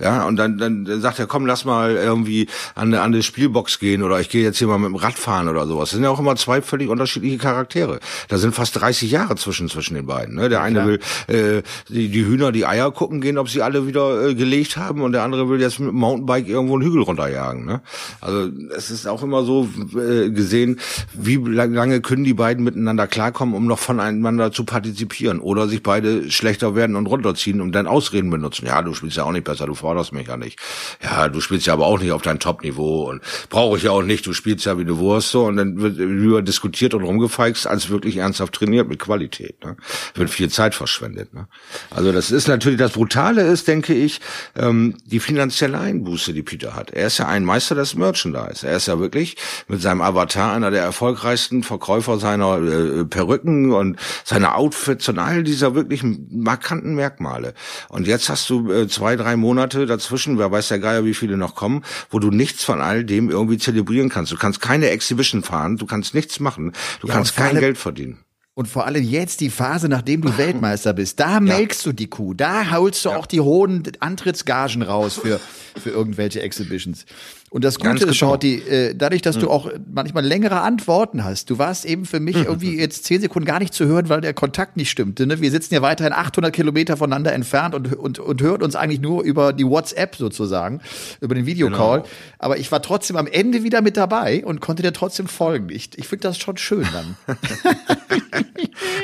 [0.00, 3.78] Ja, und dann, dann sagt er, komm, lass mal irgendwie an eine, an eine Spielbox
[3.78, 5.90] gehen oder ich gehe jetzt hier mal mit dem Rad fahren oder sowas.
[5.90, 8.00] Das sind ja auch immer zwei völlig unterschiedliche Charaktere.
[8.28, 10.36] Da sind fast 30 Jahre zwischen, zwischen den beiden.
[10.36, 10.48] Ne?
[10.48, 14.28] Der eine will äh, die, die Hühner die Eier gucken gehen, ob sie alle wieder
[14.28, 17.64] äh, gelegt haben und der andere will jetzt mit dem Mountainbike irgendwo einen Hügel runterjagen.
[17.64, 17.80] Ne?
[18.20, 20.78] Also es ist auch immer so äh, gesehen,
[21.12, 26.30] wie lange können die beiden miteinander klarkommen, um noch voneinander zu partizipieren oder sich beide
[26.60, 28.66] schlechter werden und runterziehen und dann Ausreden benutzen.
[28.66, 30.58] Ja, du spielst ja auch nicht besser, du forderst mich ja nicht.
[31.02, 34.02] Ja, du spielst ja aber auch nicht auf dein Top-Niveau und brauche ich ja auch
[34.02, 37.66] nicht, du spielst ja wie du Wurst so und dann wird lieber diskutiert und rumgefeixt,
[37.66, 39.64] als wirklich ernsthaft trainiert mit Qualität.
[39.64, 39.76] Ne?
[40.14, 41.32] Wird viel Zeit verschwendet.
[41.32, 41.46] Ne?
[41.90, 44.20] Also das ist natürlich, das Brutale ist, denke ich,
[44.56, 46.90] ähm, die finanzielle Einbuße, die Peter hat.
[46.90, 48.66] Er ist ja ein Meister des Merchandise.
[48.66, 49.36] Er ist ja wirklich
[49.68, 55.42] mit seinem Avatar einer der erfolgreichsten Verkäufer seiner äh, Perücken und seiner Outfits und all
[55.42, 56.02] dieser wirklich
[56.42, 57.54] markanten Merkmale.
[57.88, 61.36] Und jetzt hast du äh, zwei, drei Monate dazwischen, wer weiß der Geier, wie viele
[61.36, 64.32] noch kommen, wo du nichts von all dem irgendwie zelebrieren kannst.
[64.32, 68.18] Du kannst keine Exhibition fahren, du kannst nichts machen, du ja, kannst kein Geld verdienen.
[68.54, 72.34] Und vor allem jetzt die Phase, nachdem du Weltmeister bist, da melkst du die Kuh,
[72.34, 73.16] da holst du ja.
[73.16, 75.40] auch die hohen Antrittsgagen raus für,
[75.82, 77.06] für irgendwelche Exhibitions.
[77.50, 78.12] Und das Gute ist, genau.
[78.12, 79.40] Shorty, äh, dadurch, dass mhm.
[79.40, 79.52] du hm.
[79.52, 83.58] auch manchmal längere Antworten hast, du warst eben für mich irgendwie jetzt zehn Sekunden gar
[83.58, 85.26] nicht zu hören, weil der Kontakt nicht stimmte.
[85.26, 85.40] Ne?
[85.40, 89.24] Wir sitzen ja weiterhin 800 Kilometer voneinander entfernt und, und, und hören uns eigentlich nur
[89.24, 90.80] über die WhatsApp sozusagen,
[91.20, 92.02] über den Videocall.
[92.02, 92.10] Genau.
[92.38, 95.70] Aber ich war trotzdem am Ende wieder mit dabei und konnte dir trotzdem folgen.
[95.70, 97.16] Ich, ich finde das schon schön dann.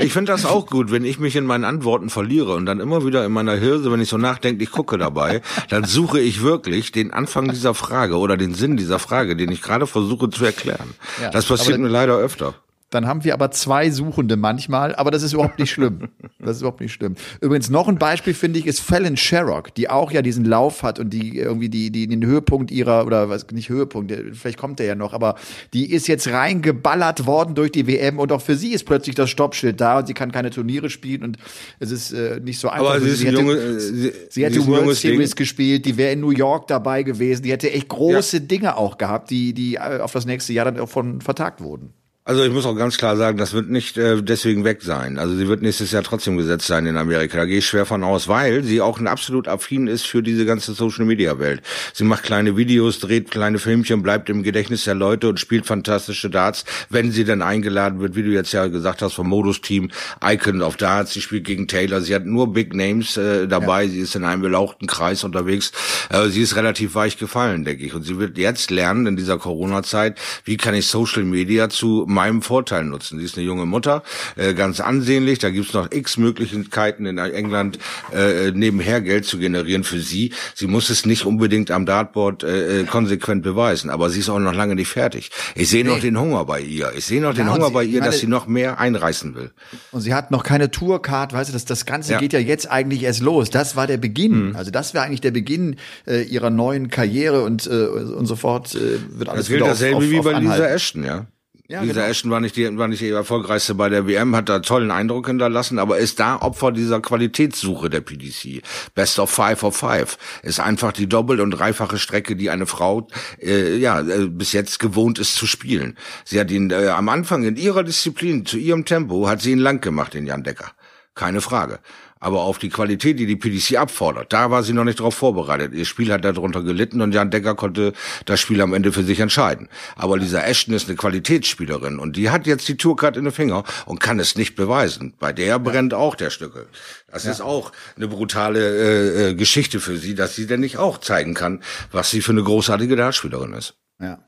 [0.01, 3.05] ich finde das auch gut, wenn ich mich in meinen Antworten verliere und dann immer
[3.05, 7.11] wieder in meiner Hirse, wenn ich so nachdenklich gucke dabei, dann suche ich wirklich den
[7.11, 10.95] Anfang dieser Frage oder den Sinn dieser Frage, den ich gerade versuche zu erklären.
[11.21, 12.55] Ja, das passiert mir leider öfter.
[12.97, 16.09] Dann haben wir aber zwei Suchende manchmal, aber das ist überhaupt nicht schlimm.
[16.39, 17.17] Das ist überhaupt nicht schlimm.
[17.41, 21.01] Übrigens noch ein Beispiel finde ich ist Fallon Sherrock, die auch ja diesen Lauf hat
[21.01, 24.87] und die irgendwie die die den Höhepunkt ihrer oder was nicht Höhepunkt, vielleicht kommt der
[24.87, 25.35] ja noch, aber
[25.73, 29.29] die ist jetzt reingeballert worden durch die WM und auch für sie ist plötzlich das
[29.29, 31.39] Stoppschild da und sie kann keine Turniere spielen und
[31.81, 32.91] es ist äh, nicht so einfach.
[32.91, 35.37] Aber sie, ist sie, hätte, junge, äh, sie, sie hätte World Series Ding.
[35.37, 38.43] gespielt, die wäre in New York dabei gewesen, die hätte echt große ja.
[38.45, 41.93] Dinge auch gehabt, die die äh, auf das nächste Jahr dann auch von vertagt wurden.
[42.29, 45.17] Also ich muss auch ganz klar sagen, das wird nicht äh, deswegen weg sein.
[45.17, 47.37] Also sie wird nächstes Jahr trotzdem gesetzt sein in Amerika.
[47.37, 50.45] Da gehe ich schwer von aus, weil sie auch ein absolut affin ist für diese
[50.45, 51.63] ganze Social Media Welt.
[51.93, 56.29] Sie macht kleine Videos, dreht kleine Filmchen, bleibt im Gedächtnis der Leute und spielt fantastische
[56.29, 60.63] Darts, wenn sie dann eingeladen wird, wie du jetzt ja gesagt hast, vom Modus-Team Icon
[60.63, 61.13] of Darts.
[61.13, 62.01] Sie spielt gegen Taylor.
[62.01, 63.85] Sie hat nur Big Names äh, dabei.
[63.85, 63.91] Ja.
[63.91, 65.71] Sie ist in einem belauchten Kreis unterwegs.
[66.11, 67.95] Äh, sie ist relativ weich gefallen, denke ich.
[67.95, 72.43] Und sie wird jetzt lernen in dieser Corona-Zeit, wie kann ich Social Media zu meinem
[72.43, 73.19] Vorteil nutzen.
[73.19, 74.03] Sie ist eine junge Mutter,
[74.37, 75.39] äh, ganz ansehnlich.
[75.39, 77.79] Da gibt's noch x Möglichkeiten in England
[78.13, 80.33] äh, nebenher Geld zu generieren für sie.
[80.55, 84.39] Sie muss es nicht unbedingt am Dartboard äh, äh konsequent beweisen, aber sie ist auch
[84.39, 85.31] noch lange nicht fertig.
[85.55, 85.91] Ich sehe nee.
[85.91, 86.93] noch den Hunger bei ihr.
[86.97, 89.51] Ich sehe noch den Hunger sie, bei ihr, meine, dass sie noch mehr einreißen will.
[89.93, 92.19] Und sie hat noch keine Tourcard, weißt du, das, das Ganze ja.
[92.19, 93.51] geht ja jetzt eigentlich erst los.
[93.51, 94.49] Das war der Beginn.
[94.49, 94.57] Mhm.
[94.57, 95.77] Also das wäre eigentlich der Beginn
[96.07, 100.11] äh, ihrer neuen Karriere und, äh, und sofort äh, wird alles Das gilt dasselbe auf,
[100.11, 101.27] wie bei Lisa Ashton, ja.
[101.69, 102.07] Ja, Lisa genau.
[102.07, 105.27] Ashton war nicht, die, war nicht die erfolgreichste bei der WM, hat da tollen Eindruck
[105.27, 108.63] hinterlassen, aber ist da Opfer dieser Qualitätssuche der PDC.
[108.95, 113.09] Best of Five of Five ist einfach die doppelt und dreifache Strecke, die eine Frau
[113.41, 115.97] äh, ja äh, bis jetzt gewohnt ist zu spielen.
[116.25, 119.59] Sie hat ihn äh, am Anfang in ihrer Disziplin, zu ihrem Tempo, hat sie ihn
[119.59, 120.71] lang gemacht, den Jan Decker.
[121.17, 121.81] Keine Frage.
[122.19, 125.75] Aber auf die Qualität, die die PDC abfordert, da war sie noch nicht darauf vorbereitet.
[125.75, 127.93] Ihr Spiel hat darunter gelitten und Jan Decker konnte
[128.25, 129.69] das Spiel am Ende für sich entscheiden.
[129.97, 133.65] Aber Lisa Ashton ist eine Qualitätsspielerin und die hat jetzt die Tourcard in den Finger
[133.85, 135.15] und kann es nicht beweisen.
[135.19, 136.67] Bei der brennt auch der Stücke.
[137.11, 137.33] Das ja.
[137.33, 141.35] ist auch eine brutale äh, äh, Geschichte für sie, dass sie denn nicht auch zeigen
[141.35, 143.75] kann, was sie für eine großartige Dartspielerin ist.
[144.01, 144.19] Ja.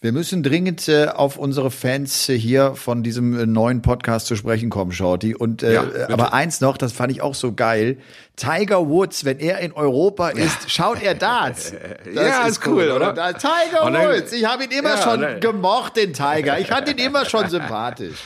[0.00, 4.36] Wir müssen dringend äh, auf unsere Fans äh, hier von diesem äh, neuen Podcast zu
[4.36, 5.34] sprechen kommen, Shorty.
[5.34, 7.96] Und äh, ja, aber eins noch, das fand ich auch so geil.
[8.36, 11.72] Tiger Woods, wenn er in Europa ist, schaut er Darts.
[12.04, 13.12] Das ja, ist cool, cool oder?
[13.12, 13.34] oder?
[13.34, 16.58] Tiger dann, Woods, ich habe ihn immer ja, schon dann, gemocht, den Tiger.
[16.58, 18.18] Ich fand ihn immer schon sympathisch.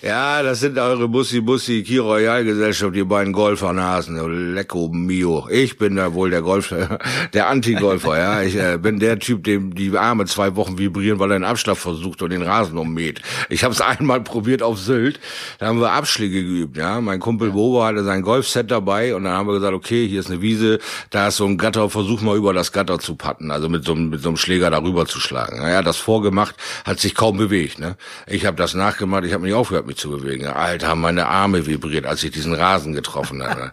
[0.00, 4.54] Ja, das sind eure Bussi Bussi Key Royal Gesellschaft, die beiden Golfernasen.
[4.54, 5.48] Lecco mio.
[5.50, 6.72] Ich bin da wohl der Golf,
[7.32, 8.42] der Anti-Golfer, ja.
[8.42, 11.76] Ich äh, bin der Typ, dem die Arme zwei Wochen vibrieren, weil er einen Abschlag
[11.76, 13.22] versucht und den Rasen ummäht.
[13.48, 15.18] Ich habe es einmal probiert auf Sylt.
[15.58, 17.00] Da haben wir Abschläge geübt, ja.
[17.00, 20.30] Mein Kumpel Bobo hatte sein Golfset dabei und dann haben wir gesagt, okay, hier ist
[20.30, 20.78] eine Wiese,
[21.10, 23.96] da ist so ein Gatter, versuch mal über das Gatter zu patten, also mit so,
[23.96, 25.58] mit so einem Schläger darüber zu schlagen.
[25.58, 27.96] Naja, das vorgemacht, hat sich kaum bewegt, ne.
[28.28, 30.46] Ich habe das nachgemacht, ich habe mich aufgehört mich zu bewegen.
[30.46, 33.72] Alter, meine Arme vibriert, als ich diesen Rasen getroffen habe.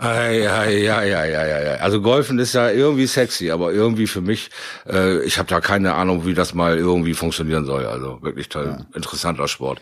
[0.00, 1.74] ja, ja, ja, ja, ja.
[1.74, 4.50] Also Golfen ist ja irgendwie sexy, aber irgendwie für mich,
[4.88, 7.84] äh, ich habe da keine Ahnung, wie das mal irgendwie funktionieren soll.
[7.86, 8.86] Also wirklich toll, ja.
[8.96, 9.80] interessanter Sport.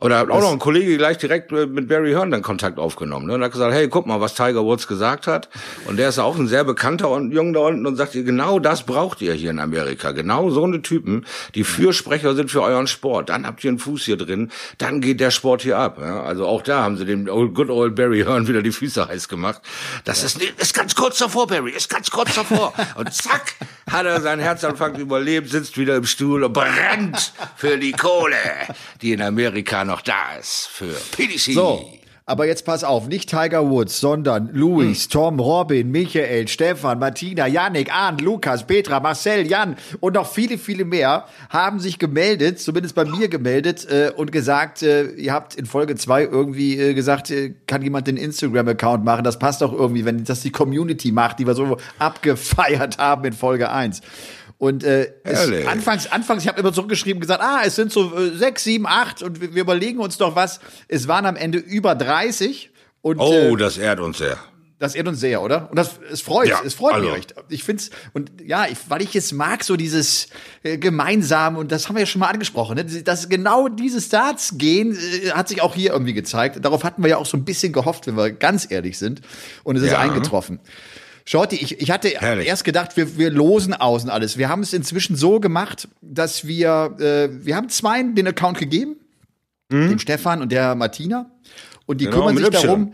[0.00, 3.26] Oder hat auch noch ein Kollege gleich direkt mit Barry Hearn dann Kontakt aufgenommen.
[3.26, 3.34] Ne?
[3.34, 5.48] Und hat gesagt, hey, guck mal, was Tiger Woods gesagt hat.
[5.86, 8.82] Und der ist auch ein sehr bekannter und Jung da unten und sagt, genau das
[8.82, 10.10] braucht ihr hier in Amerika.
[10.10, 13.28] Genau so eine Typen, die Fürsprecher sind für euren Sport.
[13.28, 15.98] Dann habt ihr einen Fuß hier drin, dann geht der Sport hier ab.
[16.00, 16.24] Ja?
[16.24, 19.28] Also auch da haben sie dem old, good old Barry Hearn wieder die Füße heiß
[19.28, 19.62] gemacht.
[20.04, 20.26] Das ja.
[20.26, 22.74] ist, ist ganz kurz davor, Barry, ist ganz kurz davor.
[22.96, 23.54] und zack,
[23.90, 28.36] hat er seinen Herzanfang überlebt, sitzt wieder im Stuhl und brennt für die Kohle,
[29.00, 31.54] die in Amerika noch da ist für PDC.
[31.54, 31.90] So.
[32.26, 35.10] Aber jetzt pass auf, nicht Tiger Woods, sondern Louis, hm.
[35.10, 40.86] Tom, Robin, Michael, Stefan, Martina, Yannick, Arndt, Lukas, Petra, Marcel, Jan und noch viele, viele
[40.86, 45.66] mehr haben sich gemeldet, zumindest bei mir gemeldet äh, und gesagt, äh, ihr habt in
[45.66, 49.22] Folge zwei irgendwie äh, gesagt, äh, kann jemand den Instagram-Account machen?
[49.22, 53.34] Das passt doch irgendwie, wenn das die Community macht, die wir so abgefeiert haben in
[53.34, 54.00] Folge eins.
[54.64, 58.30] Und äh, es, anfangs, anfangs, ich habe immer zurückgeschrieben, gesagt, ah, es sind so äh,
[58.30, 60.58] sechs, sieben, acht und wir, wir überlegen uns doch was.
[60.88, 62.70] Es waren am Ende über 30.
[63.02, 64.38] Und, oh, äh, das ehrt uns sehr.
[64.78, 65.68] Das ehrt uns sehr, oder?
[65.68, 67.08] Und das es freut, ja, es freut also.
[67.08, 67.34] mich recht.
[67.50, 70.28] Ich find's und ja, ich, weil ich es mag, so dieses
[70.62, 72.84] äh, gemeinsam und das haben wir ja schon mal angesprochen, ne?
[72.84, 76.64] dass genau diese Starts gehen, äh, hat sich auch hier irgendwie gezeigt.
[76.64, 79.20] Darauf hatten wir ja auch so ein bisschen gehofft, wenn wir ganz ehrlich sind.
[79.62, 79.98] Und es ist ja.
[79.98, 80.58] eingetroffen.
[81.26, 82.46] Shorty, ich, ich hatte Herrlich.
[82.46, 84.36] erst gedacht, wir, wir losen außen alles.
[84.36, 88.96] Wir haben es inzwischen so gemacht, dass wir, äh, wir haben zwei den Account gegeben,
[89.70, 89.88] mhm.
[89.88, 91.30] dem Stefan und der Martina.
[91.86, 92.92] Und die genau, kümmern sich darum,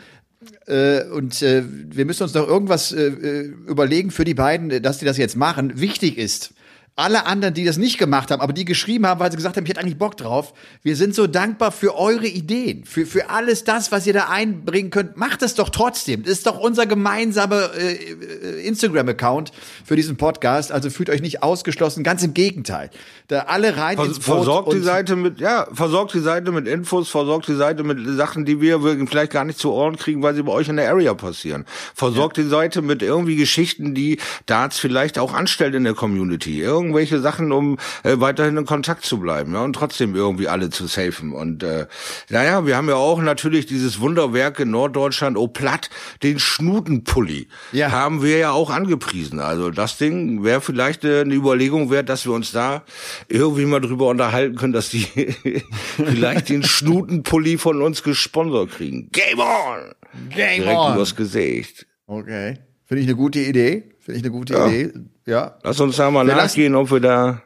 [0.67, 4.99] äh, und äh, wir müssen uns noch irgendwas äh, äh überlegen für die beiden, dass
[4.99, 5.81] die das jetzt machen.
[5.81, 6.55] Wichtig ist,
[6.97, 9.65] alle anderen, die das nicht gemacht haben, aber die geschrieben haben, weil sie gesagt haben,
[9.65, 10.53] ich hätte eigentlich Bock drauf.
[10.83, 14.91] Wir sind so dankbar für eure Ideen, für, für alles das, was ihr da einbringen
[14.91, 15.17] könnt.
[15.17, 16.25] Macht es doch trotzdem.
[16.25, 19.53] Das ist doch unser gemeinsamer äh, äh, Instagram-Account
[19.85, 20.73] für diesen Podcast.
[20.73, 22.05] Also fühlt euch nicht ausgeschlossen.
[22.05, 22.91] Ganz im Gegenteil.
[23.29, 26.69] Da alle rein Vers ins Boot Versorgt die Seite mit, ja, versorgt die Seite mit
[26.69, 30.35] Infos, versorgt die Seite mit Sachen, die wir vielleicht gar nicht zu Ohren kriegen, weil
[30.35, 31.65] sie bei euch in der Area passieren.
[31.95, 32.43] Versorgt ja.
[32.43, 36.61] die Seite mit irgendwie Geschichten, die Darts vielleicht auch anstellt in der Community.
[36.61, 40.71] Irgend irgendwelche Sachen, um äh, weiterhin in Kontakt zu bleiben ja, und trotzdem irgendwie alle
[40.71, 41.33] zu safen.
[41.33, 41.87] Und äh,
[42.31, 45.91] naja, wir haben ja auch natürlich dieses Wunderwerk in Norddeutschland, oh platt,
[46.23, 47.49] den Schnutenpulli.
[47.73, 47.91] Ja.
[47.91, 49.41] Haben wir ja auch angepriesen.
[49.41, 52.83] Also das Ding wäre vielleicht äh, eine Überlegung wert, dass wir uns da
[53.29, 55.05] irgendwie mal drüber unterhalten können, dass die
[55.97, 59.11] vielleicht den Schnutenpulli von uns gesponsert kriegen.
[59.13, 59.95] Game on!
[60.35, 60.95] Game Direkt on!
[60.95, 61.87] übers Gesicht.
[62.07, 62.59] Okay.
[62.87, 63.85] Finde ich eine gute Idee.
[64.13, 64.67] Finde ich eine gute ja.
[64.67, 64.93] Idee.
[65.27, 65.59] Ja.
[65.63, 67.43] Lass uns da mal wir nachgehen, lassen, ob wir da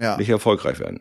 [0.00, 0.16] ja.
[0.16, 1.00] nicht erfolgreich werden.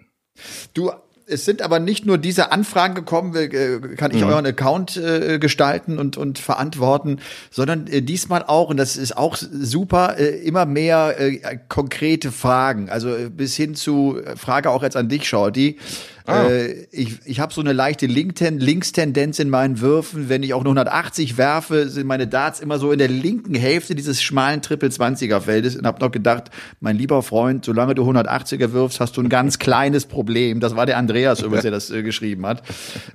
[0.74, 0.92] Du,
[1.28, 4.30] es sind aber nicht nur diese Anfragen gekommen, äh, kann ich mhm.
[4.30, 9.36] euren Account äh, gestalten und, und verantworten, sondern äh, diesmal auch, und das ist auch
[9.38, 12.90] super, äh, immer mehr äh, konkrete Fragen.
[12.90, 15.78] Also äh, bis hin zu Frage auch jetzt an dich, Shorty.
[16.26, 16.48] Ah.
[16.48, 20.30] Äh, ich ich habe so eine leichte Linkstendenz in meinen Würfen.
[20.30, 23.96] Wenn ich auch nur 180 werfe, sind meine Darts immer so in der linken Hälfte
[23.96, 29.18] dieses schmalen Triple-20er-Feldes und habe noch gedacht, mein lieber Freund, solange du 180er wirfst, hast
[29.18, 30.60] du ein ganz kleines Problem.
[30.60, 32.64] Das war der Andreas übrigens, der das äh, geschrieben hat.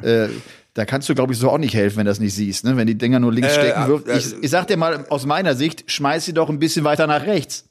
[0.03, 0.29] Äh,
[0.75, 2.77] da kannst du, glaube ich, so auch nicht helfen, wenn du das nicht siehst, ne?
[2.77, 3.88] Wenn die Dinger nur links äh, stecken.
[3.88, 4.09] Wirft.
[4.09, 7.27] Ich, ich sag dir mal aus meiner Sicht, schmeiß sie doch ein bisschen weiter nach
[7.27, 7.70] rechts.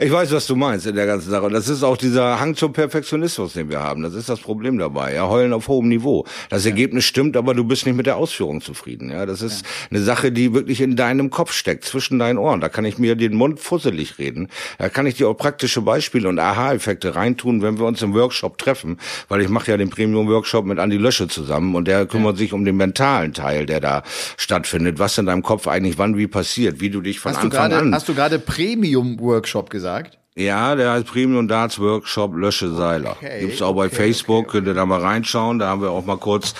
[0.00, 1.44] Ich weiß, was du meinst in der ganzen Sache.
[1.44, 4.02] Und das ist auch dieser Hang zum Perfektionismus, den wir haben.
[4.02, 5.14] Das ist das Problem dabei.
[5.14, 6.26] Ja, heulen auf hohem Niveau.
[6.50, 6.70] Das ja.
[6.70, 9.10] Ergebnis stimmt, aber du bist nicht mit der Ausführung zufrieden.
[9.10, 9.68] Ja, das ist ja.
[9.90, 12.60] eine Sache, die wirklich in deinem Kopf steckt, zwischen deinen Ohren.
[12.60, 14.48] Da kann ich mir den Mund fusselig reden.
[14.76, 18.58] Da kann ich dir auch praktische Beispiele und Aha-Effekte reintun, wenn wir uns im Workshop
[18.58, 18.98] treffen.
[19.28, 22.40] Weil ich mache ja den Premium-Workshop mit Andi Lösche zusammen und der kümmert ja.
[22.40, 24.02] sich um den mentalen Teil, der da
[24.36, 24.98] stattfindet.
[24.98, 27.76] Was in deinem Kopf eigentlich wann wie passiert, wie du dich von hast Anfang grade,
[27.78, 27.94] an...
[27.94, 30.18] Hast du gerade Premium Workshop gesagt?
[30.36, 33.12] Ja, der heißt Premium Darts Workshop Lösche Seiler.
[33.12, 35.60] Okay, Gibt's auch bei Facebook, okay, könnt ihr da mal reinschauen.
[35.60, 36.54] Da haben wir auch mal kurz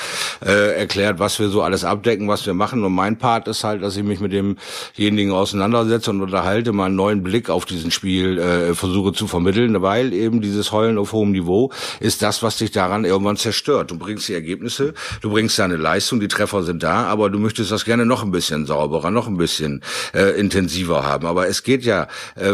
[0.46, 2.84] äh, erklärt, was wir so alles abdecken, was wir machen.
[2.84, 6.94] Und mein Part ist halt, dass ich mich mit demjenigen auseinandersetze und unterhalte, mal einen
[6.94, 11.32] neuen Blick auf diesen Spiel äh, versuche zu vermitteln, weil eben dieses Heulen auf hohem
[11.32, 13.90] Niveau ist das, was dich daran irgendwann zerstört.
[13.90, 17.72] Du bringst die Ergebnisse, du bringst deine Leistung, die Treffer sind da, aber du möchtest
[17.72, 19.82] das gerne noch ein bisschen sauberer, noch ein bisschen
[20.14, 21.26] äh, intensiver haben.
[21.26, 22.06] Aber es geht ja,
[22.36, 22.52] äh,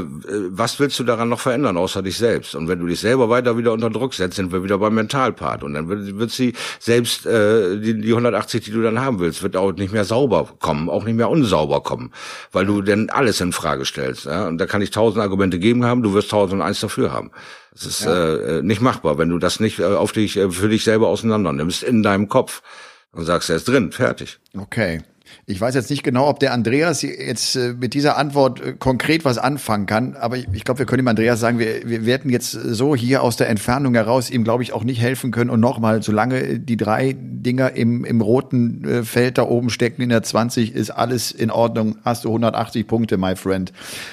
[0.49, 2.55] was willst du daran noch verändern, außer dich selbst.
[2.55, 5.63] Und wenn du dich selber weiter wieder unter Druck setzt, sind wir wieder beim Mentalpart.
[5.63, 9.43] Und dann wird, wird sie selbst äh, die, die 180, die du dann haben willst,
[9.43, 12.13] wird auch nicht mehr sauber kommen, auch nicht mehr unsauber kommen,
[12.53, 14.27] weil du denn alles in Frage stellst.
[14.27, 14.47] Ja?
[14.47, 17.31] Und da kann ich tausend Argumente geben haben, du wirst tausend und eins dafür haben.
[17.73, 18.37] Das ist ja.
[18.37, 21.53] äh, nicht machbar, wenn du das nicht äh, auf dich äh, für dich selber auseinander
[21.53, 22.63] nimmst in deinem Kopf
[23.13, 24.39] und sagst, er ist drin, fertig.
[24.57, 25.03] Okay.
[25.51, 29.25] Ich weiß jetzt nicht genau, ob der Andreas jetzt äh, mit dieser Antwort äh, konkret
[29.25, 32.31] was anfangen kann, aber ich, ich glaube, wir können dem Andreas sagen, wir, wir werden
[32.31, 35.51] jetzt so hier aus der Entfernung heraus ihm, glaube ich, auch nicht helfen können.
[35.51, 40.11] Und nochmal, solange die drei Dinger im, im roten äh, Feld da oben stecken in
[40.11, 41.99] der 20, ist alles in Ordnung.
[42.05, 43.73] Hast du 180 Punkte, my friend.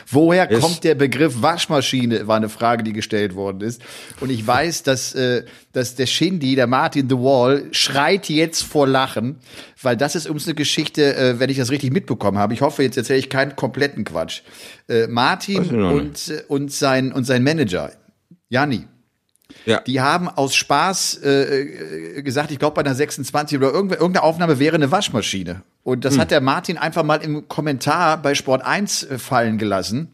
[0.09, 0.61] Woher yes.
[0.61, 3.81] kommt der Begriff Waschmaschine, war eine Frage, die gestellt worden ist.
[4.19, 5.43] Und ich weiß, dass, äh,
[5.77, 9.37] dass der Shindy, der Martin The Wall, schreit jetzt vor Lachen,
[9.81, 12.55] weil das ist uns eine Geschichte, äh, wenn ich das richtig mitbekommen habe.
[12.55, 14.41] Ich hoffe, jetzt erzähle ich keinen kompletten Quatsch.
[14.89, 17.91] Äh, Martin und, äh, und, sein, und sein Manager,
[18.49, 18.87] Janni,
[19.65, 19.79] ja.
[19.81, 24.59] Die haben aus Spaß äh, äh gesagt, ich glaube bei einer 26 oder irgendeine Aufnahme
[24.59, 25.61] wäre eine Waschmaschine.
[25.83, 26.21] Und das hm.
[26.21, 30.09] hat der Martin einfach mal im Kommentar bei Sport 1 äh, fallen gelassen.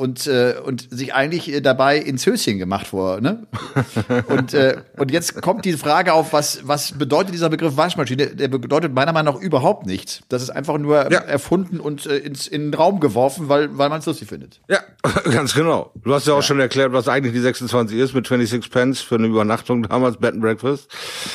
[0.00, 3.20] Und, äh, und sich eigentlich äh, dabei ins Höschen gemacht vor.
[3.20, 3.46] Ne?
[4.28, 8.28] und, äh, und jetzt kommt die Frage auf, was, was bedeutet dieser Begriff Waschmaschine?
[8.28, 10.20] Der bedeutet meiner Meinung nach überhaupt nichts.
[10.30, 11.20] Das ist einfach nur Ja.
[11.20, 14.60] erfunden und äh, ins, in den Raum geworfen, weil, weil man es lustig findet.
[14.68, 14.80] Ja,
[15.30, 15.92] ganz genau.
[16.02, 19.16] Du hast ja auch schon erklärt, was eigentlich die 26 ist mit 26 Pence für
[19.16, 20.88] eine Übernachtung damals, Bed and Breakfast.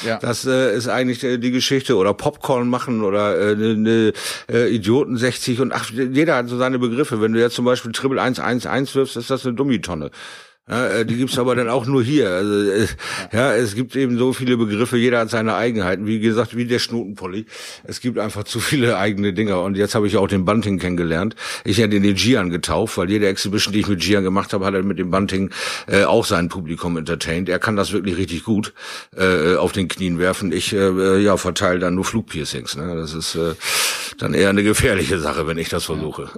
[0.06, 0.18] Ja.
[0.18, 1.96] Das äh, ist eigentlich äh, die Geschichte.
[1.98, 4.14] Oder Popcorn machen oder äh, ne, ne,
[4.52, 7.22] äh, Idioten 60 und ach, jeder hat so seine Begriffe.
[7.22, 8.22] Wenn du jetzt zum Beispiel Triple
[8.56, 10.12] 111 wirfst, ist das eine Dummitonne.
[10.68, 12.28] Ja, äh, die gibt's aber dann auch nur hier.
[12.32, 12.88] Also, äh,
[13.32, 16.08] ja, es gibt eben so viele Begriffe, jeder hat seine Eigenheiten.
[16.08, 17.46] Wie gesagt, wie der Schnutenpulli.
[17.84, 19.62] Es gibt einfach zu viele eigene Dinger.
[19.62, 21.36] Und jetzt habe ich auch den Bunting kennengelernt.
[21.66, 24.74] Ich hätte den Gian getauft, weil jede Exhibition, die ich mit Gian gemacht habe, hat
[24.74, 25.52] er mit dem Bunting
[25.88, 27.48] äh, auch sein Publikum entertained.
[27.48, 28.74] Er kann das wirklich richtig gut
[29.16, 30.52] äh, auf den Knien werfen.
[30.52, 32.76] Ich äh, ja verteile dann nur Flugpiercings.
[32.76, 32.96] Ne?
[32.96, 33.54] Das ist äh,
[34.18, 36.32] dann eher eine gefährliche Sache, wenn ich das versuche.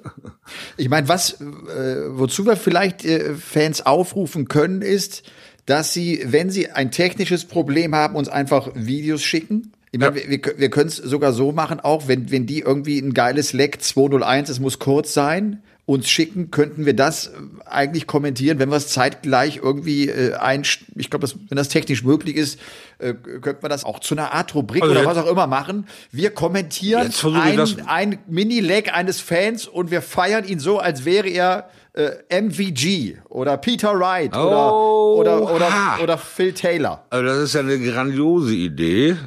[0.75, 5.23] Ich meine, was, äh, wozu wir vielleicht äh, Fans aufrufen können, ist,
[5.65, 9.73] dass sie, wenn sie ein technisches Problem haben, uns einfach Videos schicken.
[9.91, 12.99] Ich meine, wir, wir, wir können es sogar so machen, auch wenn, wenn die irgendwie
[12.99, 17.31] ein geiles Leck 201, es muss kurz sein, uns schicken, könnten wir das äh,
[17.65, 20.63] eigentlich kommentieren, wenn wir es zeitgleich irgendwie äh, ein,
[20.95, 22.59] ich glaube, wenn das technisch möglich ist,
[22.99, 25.87] äh, könnte man das auch zu einer Art Rubrik Also oder was auch immer machen.
[26.11, 31.69] Wir kommentieren ein, ein Mini-Leg eines Fans und wir feiern ihn so, als wäre er
[31.97, 35.99] äh, MVG oder Peter Wright oder, oder, oder, Oha.
[36.03, 37.05] oder Phil Taylor.
[37.09, 39.17] Also das ist ja eine grandiose Idee.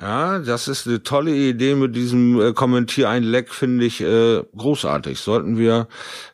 [0.00, 4.42] Ja, das ist eine tolle Idee mit diesem äh, Kommentier ein Leck, finde ich äh,
[4.56, 5.20] großartig.
[5.20, 5.86] Sollten wir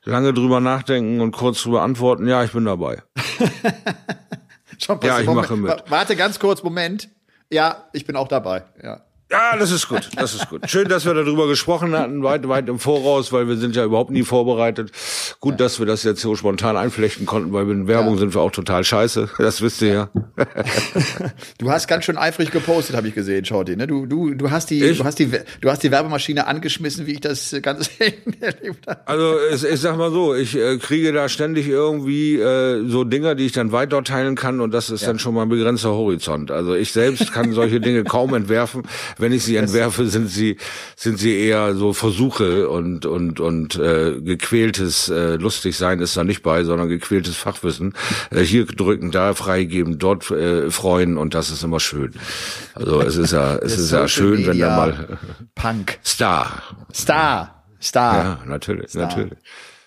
[0.04, 3.02] lange drüber nachdenken und kurz drüber antworten, ja, ich bin dabei.
[4.78, 5.70] Schon Ja, ich Moment, mache mit.
[5.70, 7.11] wa- Warte ganz kurz, Moment.
[7.50, 8.64] Ja, ich bin auch dabei.
[8.83, 9.02] Ja.
[9.31, 10.69] Ja, das ist gut, das ist gut.
[10.69, 14.11] Schön, dass wir darüber gesprochen hatten, weit, weit im Voraus, weil wir sind ja überhaupt
[14.11, 14.90] nie vorbereitet.
[15.38, 18.51] Gut, dass wir das jetzt so spontan einflechten konnten, weil in Werbung sind wir auch
[18.51, 19.31] total scheiße.
[19.38, 20.09] Das wisst ihr ja.
[21.59, 23.77] Du hast ganz schön eifrig gepostet, habe ich gesehen, Shorty.
[23.77, 23.87] Ne?
[23.87, 24.99] Du, du, du, hast die, Ich?
[24.99, 29.07] du, hast die, du hast die Werbemaschine angeschmissen, wie ich das ganz selten erlebt habe.
[29.07, 33.37] Also ich, ich sag mal so, ich äh, kriege da ständig irgendwie äh, so Dinger,
[33.37, 36.51] die ich dann weiter teilen kann und das ist dann schon mal ein begrenzter Horizont.
[36.51, 38.83] Also ich selbst kann solche Dinge kaum entwerfen.
[39.20, 40.56] Wenn ich sie entwerfe, sind sie
[40.96, 46.24] sind sie eher so Versuche und und und äh, gequältes äh, lustig sein ist da
[46.24, 47.94] nicht bei, sondern gequältes Fachwissen.
[48.30, 52.14] Äh, hier drücken, da freigeben, dort äh, freuen und das ist immer schön.
[52.74, 55.18] Also es ist ja es ist ja schön, wenn da mal
[55.54, 55.98] Punk.
[56.04, 56.62] Star.
[56.94, 57.64] Star.
[57.83, 58.24] Star.
[58.24, 59.38] Ja, natürlich, natürlich.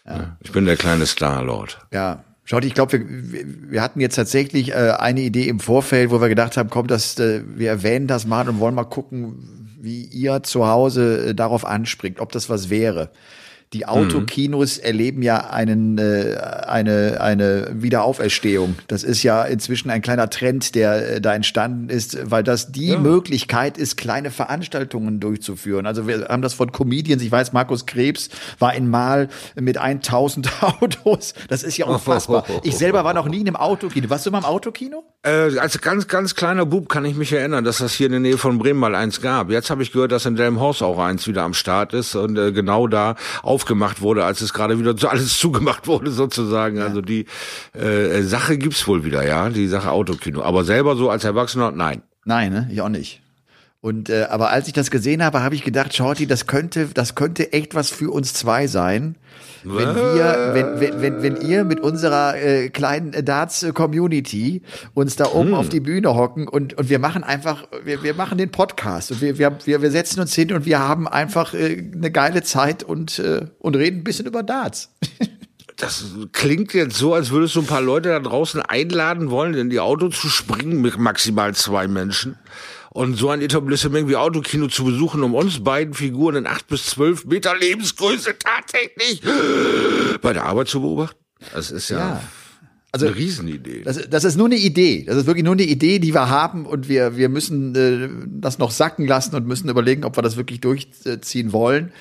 [0.06, 0.38] Ja.
[0.41, 1.80] Ich bin der kleine Star-Lord.
[1.91, 2.24] Ja.
[2.46, 6.28] Schaut, ich glaube, wir, wir, hatten jetzt tatsächlich äh, eine Idee im Vorfeld, wo wir
[6.28, 10.44] gedacht haben, komm, das, äh, wir erwähnen das mal und wollen mal gucken, wie ihr
[10.44, 13.12] zu Hause äh, darauf anspringt, ob das was wäre.
[13.74, 18.76] Die Autokinos erleben ja einen, äh, eine, eine Wiederauferstehung.
[18.88, 22.96] Das ist ja inzwischen ein kleiner Trend, der äh, da entstanden ist, weil das die
[22.98, 25.86] Möglichkeit ist, kleine Veranstaltungen durchzuführen.
[25.88, 30.62] Also wir haben das von Comedians, ich weiß, Markus Krebs war in Mal mit 1000
[30.62, 31.34] Autos.
[31.48, 32.46] Das ist ja unfassbar.
[32.64, 34.10] Ich selber war noch nie in einem Autokino.
[34.10, 35.04] Warst du mal im Autokino?
[35.26, 38.20] Äh, als ganz, ganz kleiner Bub kann ich mich erinnern, dass das hier in der
[38.20, 39.50] Nähe von Bremen mal eins gab.
[39.52, 42.52] Jetzt habe ich gehört, dass in Delmhorst auch eins wieder am Start ist und äh,
[42.52, 46.82] genau da aufgemacht wurde, als es gerade wieder so alles zugemacht wurde sozusagen.
[46.82, 47.26] Also die
[47.72, 50.44] äh, Sache gibt's wohl wieder, ja, die Sache Autokino.
[50.44, 52.02] Aber selber so als Erwachsener, nein.
[52.26, 52.70] Nein, ne?
[52.70, 53.23] Ich auch nicht.
[53.84, 57.15] Und äh, aber als ich das gesehen habe, habe ich gedacht, Shorty, das könnte, das
[57.15, 59.17] könnte echt was für uns zwei sein,
[59.65, 64.62] wenn wir, wenn, wenn, wenn, wenn ihr mit unserer äh, kleinen Darts-Community
[64.93, 68.38] uns da oben auf die Bühne hocken und und wir machen einfach, wir, wir machen
[68.38, 69.12] den Podcast.
[69.12, 72.41] Und wir, wir, wir, wir setzen uns hin und wir haben einfach äh, eine geile
[72.41, 74.96] Zeit und äh, und reden ein bisschen über Darts.
[75.76, 79.69] Das klingt jetzt so, als würdest du ein paar Leute da draußen einladen wollen, in
[79.72, 82.38] die Auto zu springen mit maximal zwei Menschen
[82.94, 86.86] und so ein Etablissement wie Autokino zu besuchen, um uns beiden Figuren in acht bis
[86.86, 89.22] zwölf Meter Lebensgröße tatsächlich
[90.22, 91.20] bei der Arbeit zu beobachten.
[91.54, 92.24] Das ist ja, Ja.
[92.92, 93.82] Also eine Riesenidee.
[93.84, 95.04] Das, das ist nur eine Idee.
[95.08, 98.60] Das ist wirklich nur eine Idee, die wir haben und wir, wir müssen äh, das
[98.60, 101.92] noch sacken lassen und müssen überlegen, ob wir das wirklich durchziehen wollen.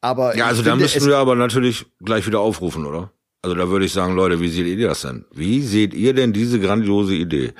[0.00, 3.12] Aber ja, also da müssen es- wir aber natürlich gleich wieder aufrufen, oder?
[3.42, 5.24] Also da würde ich sagen, Leute, wie seht ihr das denn?
[5.32, 7.52] Wie seht ihr denn diese grandiose Idee?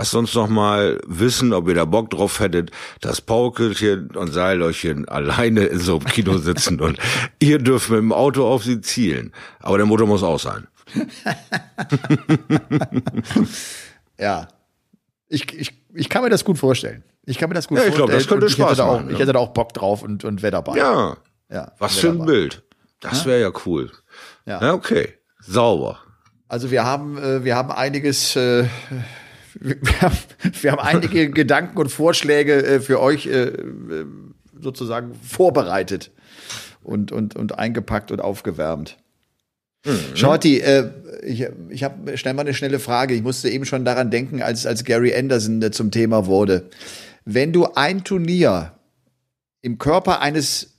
[0.00, 2.70] Lasst uns doch mal wissen, ob ihr da Bock drauf hättet,
[3.02, 6.98] dass Paukelchen und Seilöchchen alleine in so einem Kino sitzen und
[7.38, 9.30] ihr dürft mit dem Auto auf sie zielen.
[9.58, 10.66] Aber der Motor muss auch sein.
[14.18, 14.48] Ja.
[15.28, 17.04] Ich, ich, ich kann mir das gut vorstellen.
[17.26, 18.20] Ich kann mir das gut Ja, ich glaub, vorstellen.
[18.20, 19.18] das könnte ich hätte Spaß da auch, machen, Ich ja.
[19.20, 20.76] hätte da auch Bock drauf und, und wäre dabei.
[20.78, 21.16] Ja.
[21.50, 22.32] ja Was für ein dabei.
[22.32, 22.62] Bild.
[23.00, 23.90] Das wäre ja cool.
[24.46, 24.60] Ja.
[24.62, 25.14] Ja, okay.
[25.40, 25.98] Sauber.
[26.48, 28.64] Also wir haben, äh, wir haben einiges, äh,
[29.60, 30.16] wir, haben,
[30.60, 34.06] wir haben einige Gedanken und Vorschläge äh, für euch äh, äh,
[34.60, 36.10] sozusagen vorbereitet
[36.82, 38.96] und, und, und eingepackt und aufgewärmt.
[39.84, 40.16] Mhm.
[40.16, 40.90] Shorty, äh,
[41.22, 43.14] ich, ich habe schnell mal eine schnelle Frage.
[43.14, 46.68] Ich musste eben schon daran denken, als, als Gary Anderson äh, zum Thema wurde.
[47.24, 48.72] Wenn du ein Turnier
[49.62, 50.74] im Körper eines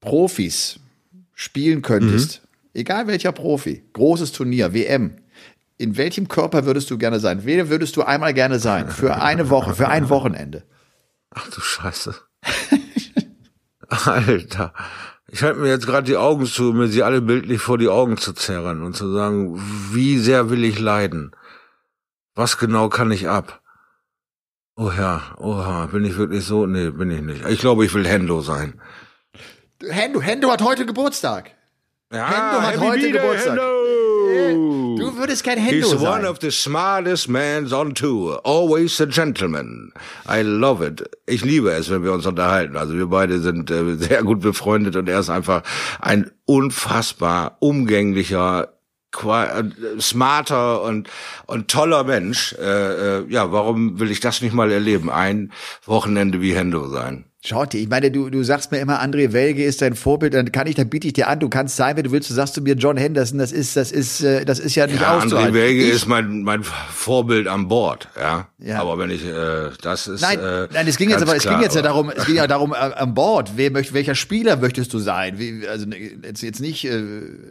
[0.00, 0.78] Profis
[1.32, 2.80] spielen könntest, mhm.
[2.80, 5.16] egal welcher Profi, großes Turnier, WM,
[5.76, 7.40] in welchem Körper würdest du gerne sein?
[7.44, 8.88] Wer würdest du einmal gerne sein?
[8.88, 10.64] Für eine Woche, für ein Wochenende.
[11.30, 12.14] Ach du Scheiße.
[13.88, 14.72] Alter.
[15.28, 18.16] Ich halte mir jetzt gerade die Augen zu, mir sie alle bildlich vor die Augen
[18.16, 19.60] zu zerren und zu sagen,
[19.92, 21.32] wie sehr will ich leiden?
[22.36, 23.60] Was genau kann ich ab?
[24.76, 26.66] Oh ja, oha, bin ich wirklich so?
[26.66, 27.46] Nee, bin ich nicht.
[27.48, 28.80] Ich glaube, ich will Hendo sein.
[29.88, 31.50] Hendo, Hendo hat heute Geburtstag.
[32.12, 33.58] Ja, Hendo hat heute Geburtstag.
[33.58, 34.83] Hendo.
[35.04, 36.08] Du würdest kein Hendo He's sein.
[36.08, 38.40] one of the smartest men on tour.
[38.44, 39.92] Always a gentleman.
[40.28, 41.04] I love it.
[41.26, 42.76] Ich liebe es, wenn wir uns unterhalten.
[42.76, 45.62] Also wir beide sind äh, sehr gut befreundet und er ist einfach
[46.00, 48.68] ein unfassbar umgänglicher,
[49.22, 49.64] äh,
[50.00, 51.08] smarter und
[51.46, 52.54] und toller Mensch.
[52.54, 55.10] Äh, äh, ja, warum will ich das nicht mal erleben?
[55.10, 55.52] Ein
[55.84, 57.26] Wochenende wie Hendo sein.
[57.46, 60.66] Schaut, ich meine, du, du sagst mir immer, André Welge ist dein Vorbild, dann kann
[60.66, 62.62] ich, dann biete ich dir an, du kannst sein, wenn du willst, du sagst zu
[62.62, 65.50] mir John Henderson, das ist, das ist, äh, das ist ja nicht ja, auszuhalten.
[65.50, 68.48] André Welge ich, ist mein, mein Vorbild an Bord, ja.
[68.56, 68.80] ja.
[68.80, 71.60] Aber wenn ich, äh, das ist, Nein, äh, nein, es ging jetzt aber, es ging
[71.60, 74.94] jetzt ja darum, es ging ja darum, äh, an Bord, wer möcht, welcher Spieler möchtest
[74.94, 75.38] du sein?
[75.38, 77.02] Wie, also, ne, jetzt, jetzt nicht, äh,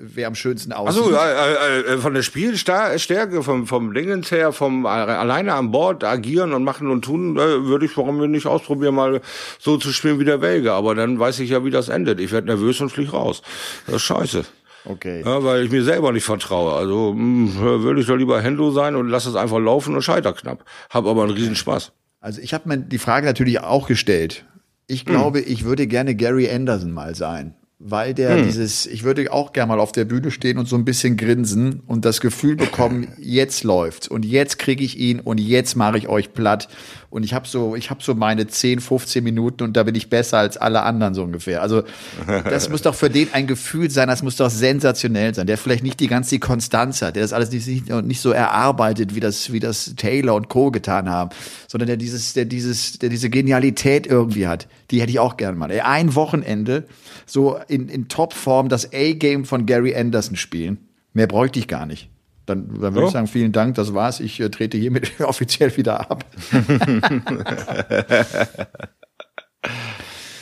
[0.01, 1.03] wer am schönsten aussieht.
[1.03, 6.51] Also, äh, äh, von der Spielstärke, vom, vom Dingens her, vom alleine an Bord agieren
[6.53, 9.21] und machen und tun, äh, würde ich, warum wir nicht ausprobieren, mal
[9.59, 10.73] so zu spielen wie der Welge.
[10.73, 12.19] Aber dann weiß ich ja, wie das endet.
[12.19, 13.41] Ich werde nervös und flieg raus.
[13.85, 14.43] Das ist scheiße.
[14.85, 15.21] Okay.
[15.23, 16.73] Ja, weil ich mir selber nicht vertraue.
[16.73, 20.01] Also mh, hm, würde ich doch lieber Hendo sein und lass es einfach laufen und
[20.01, 20.65] scheiter knapp.
[20.89, 21.91] Hab aber einen Riesenspaß.
[22.19, 24.45] Also ich habe mir die Frage natürlich auch gestellt.
[24.87, 25.13] Ich hm.
[25.13, 25.45] glaube, hm.
[25.47, 27.55] ich würde gerne Gary Anderson mal sein
[27.85, 28.45] weil der hm.
[28.45, 31.81] dieses, ich würde auch gerne mal auf der Bühne stehen und so ein bisschen grinsen
[31.85, 36.07] und das Gefühl bekommen, jetzt läuft's und jetzt kriege ich ihn und jetzt mache ich
[36.07, 36.69] euch platt
[37.13, 40.09] und ich habe so, ich habe so meine 10, 15 Minuten und da bin ich
[40.09, 41.61] besser als alle anderen so ungefähr.
[41.61, 41.83] Also
[42.25, 45.83] das muss doch für den ein Gefühl sein, das muss doch sensationell sein, der vielleicht
[45.83, 49.59] nicht die ganze Konstanz hat, der das alles nicht, nicht so erarbeitet, wie das, wie
[49.59, 50.71] das Taylor und Co.
[50.71, 51.29] getan haben,
[51.67, 54.67] sondern der dieses, der dieses, der diese Genialität irgendwie hat.
[54.89, 55.69] Die hätte ich auch gerne mal.
[55.71, 56.85] Ein Wochenende
[57.27, 60.89] so in, in Topform das A-Game von Gary Anderson spielen.
[61.13, 62.09] Mehr bräuchte ich gar nicht.
[62.45, 63.07] Dann, dann würde oh.
[63.07, 64.19] ich sagen, vielen Dank, das war's.
[64.19, 66.25] Ich äh, trete hiermit offiziell wieder ab.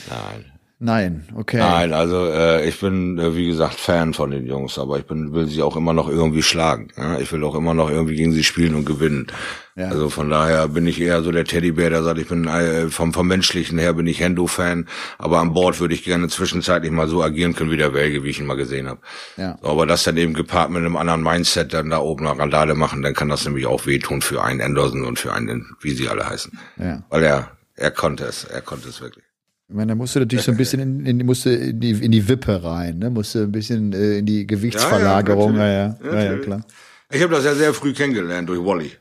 [0.09, 0.45] Nein.
[0.83, 1.59] Nein, okay.
[1.59, 5.31] Nein, also äh, ich bin äh, wie gesagt Fan von den Jungs, aber ich bin
[5.31, 6.87] will sie auch immer noch irgendwie schlagen.
[6.97, 7.19] Ja?
[7.19, 9.27] Ich will auch immer noch irgendwie gegen sie spielen und gewinnen.
[9.75, 9.89] Ja.
[9.89, 13.13] Also von daher bin ich eher so der Teddybär, der sagt, ich bin äh, vom
[13.13, 14.87] vom menschlichen her bin ich Hendo-Fan,
[15.19, 18.29] aber an Bord würde ich gerne zwischenzeitlich mal so agieren können wie der Welge, wie
[18.31, 19.01] ich ihn mal gesehen habe.
[19.37, 19.59] Ja.
[19.61, 22.73] So, aber das dann eben gepaart mit einem anderen Mindset dann da oben eine Randale
[22.73, 26.09] machen, dann kann das nämlich auch wehtun für einen Anderson und für einen, wie sie
[26.09, 26.57] alle heißen.
[26.77, 27.03] Ja.
[27.11, 29.25] Weil er er konnte es, er konnte es wirklich.
[29.71, 32.27] Ich meine, da musste natürlich so ein bisschen in, in, musste in, die, in die
[32.27, 33.09] Wippe rein, ne?
[33.09, 35.55] musste ein bisschen äh, in die Gewichtsverlagerung.
[35.55, 36.65] Ja, ja, ja, ja, ja klar.
[37.09, 38.91] Ich habe das ja sehr früh kennengelernt durch Wally.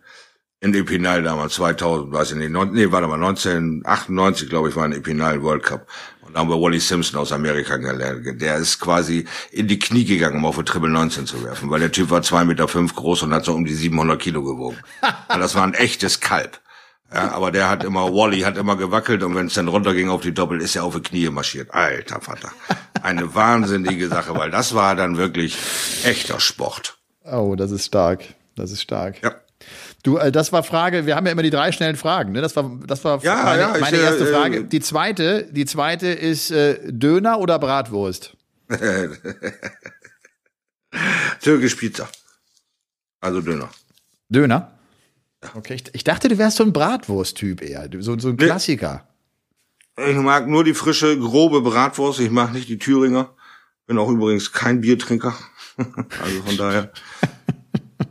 [0.61, 4.85] In Epinal damals, 2000, weiß ich nicht, neun, nee, warte mal, 1998, glaube ich, war
[4.85, 5.89] ein Epinal World Cup.
[6.23, 8.41] Und da haben wir Wally Simpson aus Amerika kennengelernt.
[8.41, 11.81] Der ist quasi in die Knie gegangen, um auf eine Triple 19 zu werfen, weil
[11.81, 14.77] der Typ war zwei Meter fünf groß und hat so um die 700 Kilo gewogen.
[15.29, 16.61] das war ein echtes Kalb.
[17.13, 20.21] Ja, aber der hat immer, Wally hat immer gewackelt und wenn es dann runterging auf
[20.21, 21.75] die Doppel, ist er auf die Knie marschiert.
[21.75, 22.53] Alter Vater.
[23.03, 25.57] Eine wahnsinnige Sache, weil das war dann wirklich
[26.05, 26.99] echter Sport.
[27.25, 28.25] Oh, das ist stark.
[28.55, 29.23] Das ist stark.
[29.23, 29.35] Ja.
[30.03, 32.41] Du, äh, das war Frage, wir haben ja immer die drei schnellen Fragen, ne?
[32.41, 34.65] Das war, das war ja, meine, ja, meine ich, erste äh, Frage.
[34.65, 38.37] Die zweite, die zweite ist äh, Döner oder Bratwurst?
[41.43, 42.09] Türkisch Pizza.
[43.21, 43.69] Also Döner.
[44.29, 44.73] Döner?
[45.55, 49.09] Okay, ich, ich, dachte, du wärst so ein Bratwurst-Typ eher, so, so ein Klassiker.
[49.97, 52.21] Ich mag nur die frische, grobe Bratwurst.
[52.21, 53.35] Ich mag nicht die Thüringer.
[53.87, 55.35] Bin auch übrigens kein Biertrinker.
[55.77, 56.93] also von daher.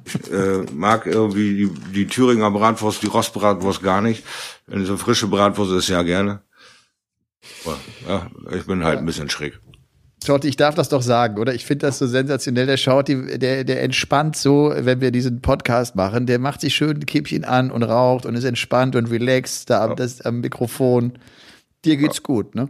[0.05, 4.23] Ich äh, mag irgendwie die, die Thüringer Bratwurst, die Rostbratwurst gar nicht.
[4.67, 6.41] Wenn so frische Bratwurst ist, ja gerne.
[8.07, 9.59] Ja, ich bin halt ein bisschen schräg.
[10.23, 11.53] Shorty, ich darf das doch sagen, oder?
[11.53, 12.65] Ich finde das so sensationell.
[12.65, 16.25] Der Shorty, der, der entspannt so, wenn wir diesen Podcast machen.
[16.25, 19.85] Der macht sich schön ein Kippchen an und raucht und ist entspannt und relaxed da
[19.85, 21.13] am, das, am Mikrofon.
[21.85, 22.67] Dir geht's gut, ne?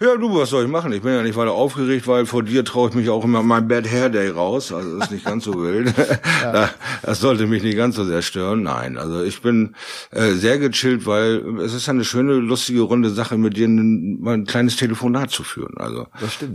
[0.00, 0.92] Ja, du, was soll ich machen?
[0.92, 3.68] Ich bin ja nicht weiter aufgeregt, weil vor dir traue ich mich auch immer mein
[3.68, 4.72] Bad Hair Day raus.
[4.72, 5.94] Also ist nicht ganz so wild.
[6.42, 6.70] ja.
[7.02, 8.62] Das sollte mich nicht ganz so sehr stören.
[8.62, 9.74] Nein, also ich bin
[10.10, 14.44] äh, sehr gechillt, weil es ist eine schöne, lustige, runde Sache, mit dir ein, ein
[14.44, 15.74] kleines Telefonat zu führen.
[15.76, 16.06] Also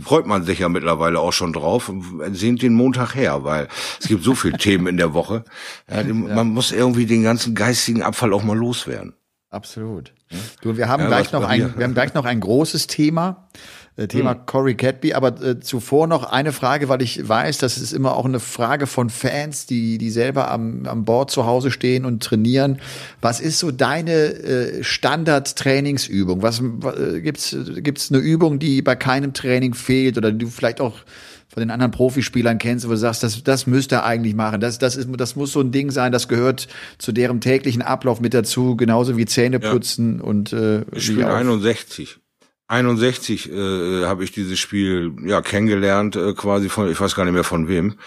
[0.02, 1.90] freut man sich ja mittlerweile auch schon drauf.
[2.32, 3.68] Sehnt den Montag her, weil
[4.00, 5.44] es gibt so viele Themen in der Woche.
[5.90, 6.12] Ja, ja.
[6.12, 9.14] Man muss irgendwie den ganzen geistigen Abfall auch mal loswerden.
[9.54, 10.12] Absolut.
[10.62, 13.48] Du, wir haben ja, gleich noch ein, wir haben gleich noch ein großes Thema.
[13.96, 14.46] Äh, Thema hm.
[14.46, 18.24] Corey Cadby, aber äh, zuvor noch eine Frage, weil ich weiß, das ist immer auch
[18.24, 22.80] eine Frage von Fans, die die selber am, am Board zu Hause stehen und trainieren.
[23.20, 26.42] Was ist so deine äh, Standard-Trainingsübung?
[26.42, 30.98] Was äh, gibt's gibt's eine Übung, die bei keinem Training fehlt oder du vielleicht auch
[31.46, 34.60] von den anderen Profispielern kennst, wo du sagst, das, das müsste er eigentlich machen.
[34.60, 36.66] Das, das, ist, das muss so ein Ding sein, das gehört
[36.98, 40.24] zu deren täglichen Ablauf mit dazu, genauso wie Zähneputzen ja.
[40.24, 42.18] und äh, Ich spiele 61.
[42.66, 47.34] 61 äh, habe ich dieses Spiel ja kennengelernt, äh, quasi von, ich weiß gar nicht
[47.34, 47.98] mehr von wem.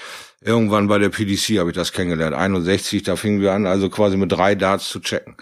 [0.41, 2.35] Irgendwann bei der PDC habe ich das kennengelernt.
[2.35, 5.35] 61, da fingen wir an, also quasi mit drei Darts zu checken.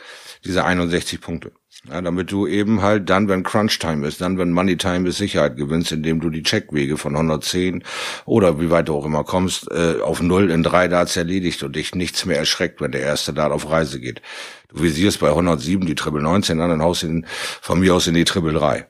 [0.44, 1.52] Diese 61 Punkte.
[1.90, 5.18] Ja, damit du eben halt dann, wenn Crunch Time ist, dann, wenn Money Time ist,
[5.18, 7.84] Sicherheit gewinnst, indem du die Checkwege von 110
[8.26, 11.76] oder wie weit du auch immer kommst, äh, auf Null in drei Darts erledigt und
[11.76, 14.22] dich nichts mehr erschreckt, wenn der erste Dart auf Reise geht.
[14.70, 17.28] Du visierst bei 107 die Triple 19 an, dann haust ihn
[17.62, 18.88] von mir aus in die Triple 3.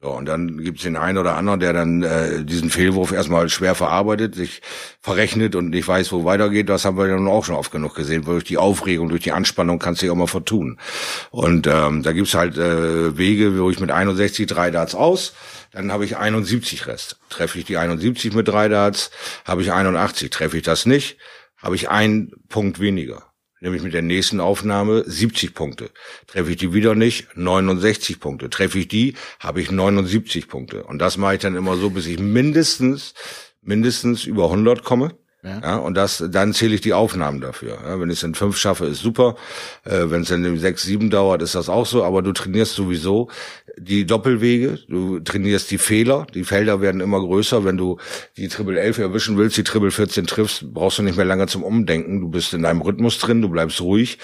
[0.00, 3.74] So, und dann gibt's den einen oder anderen, der dann äh, diesen Fehlwurf erstmal schwer
[3.74, 4.62] verarbeitet, sich
[5.00, 6.68] verrechnet und nicht weiß, wo weitergeht.
[6.68, 8.24] Das haben wir ja nun auch schon oft genug gesehen.
[8.24, 10.78] Durch die Aufregung, durch die Anspannung kannst du dich auch mal vertun.
[11.32, 15.34] Und ähm, da gibt's halt äh, Wege, wo ich mit 61 drei Darts aus,
[15.72, 17.18] dann habe ich 71 Rest.
[17.28, 19.10] Treffe ich die 71 mit drei Darts,
[19.44, 20.30] habe ich 81.
[20.30, 21.18] Treffe ich das nicht,
[21.56, 23.27] habe ich einen Punkt weniger
[23.60, 25.90] nämlich mit der nächsten Aufnahme 70 Punkte.
[26.26, 28.50] Treffe ich die wieder nicht, 69 Punkte.
[28.50, 30.84] Treffe ich die, habe ich 79 Punkte.
[30.84, 33.14] Und das mache ich dann immer so, bis ich mindestens,
[33.62, 35.16] mindestens über 100 komme.
[35.48, 35.60] Ja.
[35.62, 35.76] ja.
[35.76, 37.78] und das, dann zähle ich die Aufnahmen dafür.
[37.84, 39.36] Ja, wenn ich es in fünf schaffe, ist super.
[39.84, 42.04] Äh, wenn es in sechs, sieben dauert, ist das auch so.
[42.04, 43.28] Aber du trainierst sowieso
[43.80, 46.26] die Doppelwege, du trainierst die Fehler.
[46.34, 47.64] Die Felder werden immer größer.
[47.64, 47.98] Wenn du
[48.36, 51.62] die Triple 11 erwischen willst, die Triple 14 triffst, brauchst du nicht mehr lange zum
[51.62, 52.20] Umdenken.
[52.20, 54.18] Du bist in deinem Rhythmus drin, du bleibst ruhig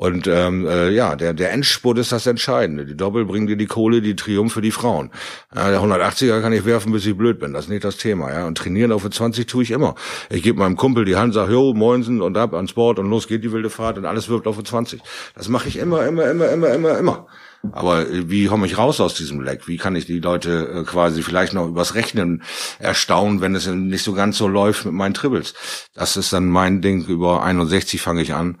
[0.00, 2.86] und ähm, äh, ja, der, der Endspurt ist das Entscheidende.
[2.86, 5.10] Die Doppel bringen dir die Kohle, die Triumph für die Frauen.
[5.54, 7.52] Ja, der 180er kann ich werfen, bis ich blöd bin.
[7.52, 8.32] Das ist nicht das Thema.
[8.32, 9.96] Ja, Und trainieren auf 20 tue ich immer.
[10.30, 13.28] Ich gebe meinem Kumpel die Hand, sag, jo, moinsen und ab ans Board und los
[13.28, 15.00] geht die wilde Fahrt und alles wirft auf 20.
[15.34, 17.26] Das mache ich immer, immer, immer, immer, immer, immer.
[17.72, 19.68] Aber äh, wie komme ich raus aus diesem Leck?
[19.68, 22.42] Wie kann ich die Leute äh, quasi vielleicht noch übers Rechnen
[22.78, 25.54] erstaunen, wenn es nicht so ganz so läuft mit meinen Tribbles?
[25.94, 27.04] Das ist dann mein Ding.
[27.04, 28.58] Über 61 fange ich an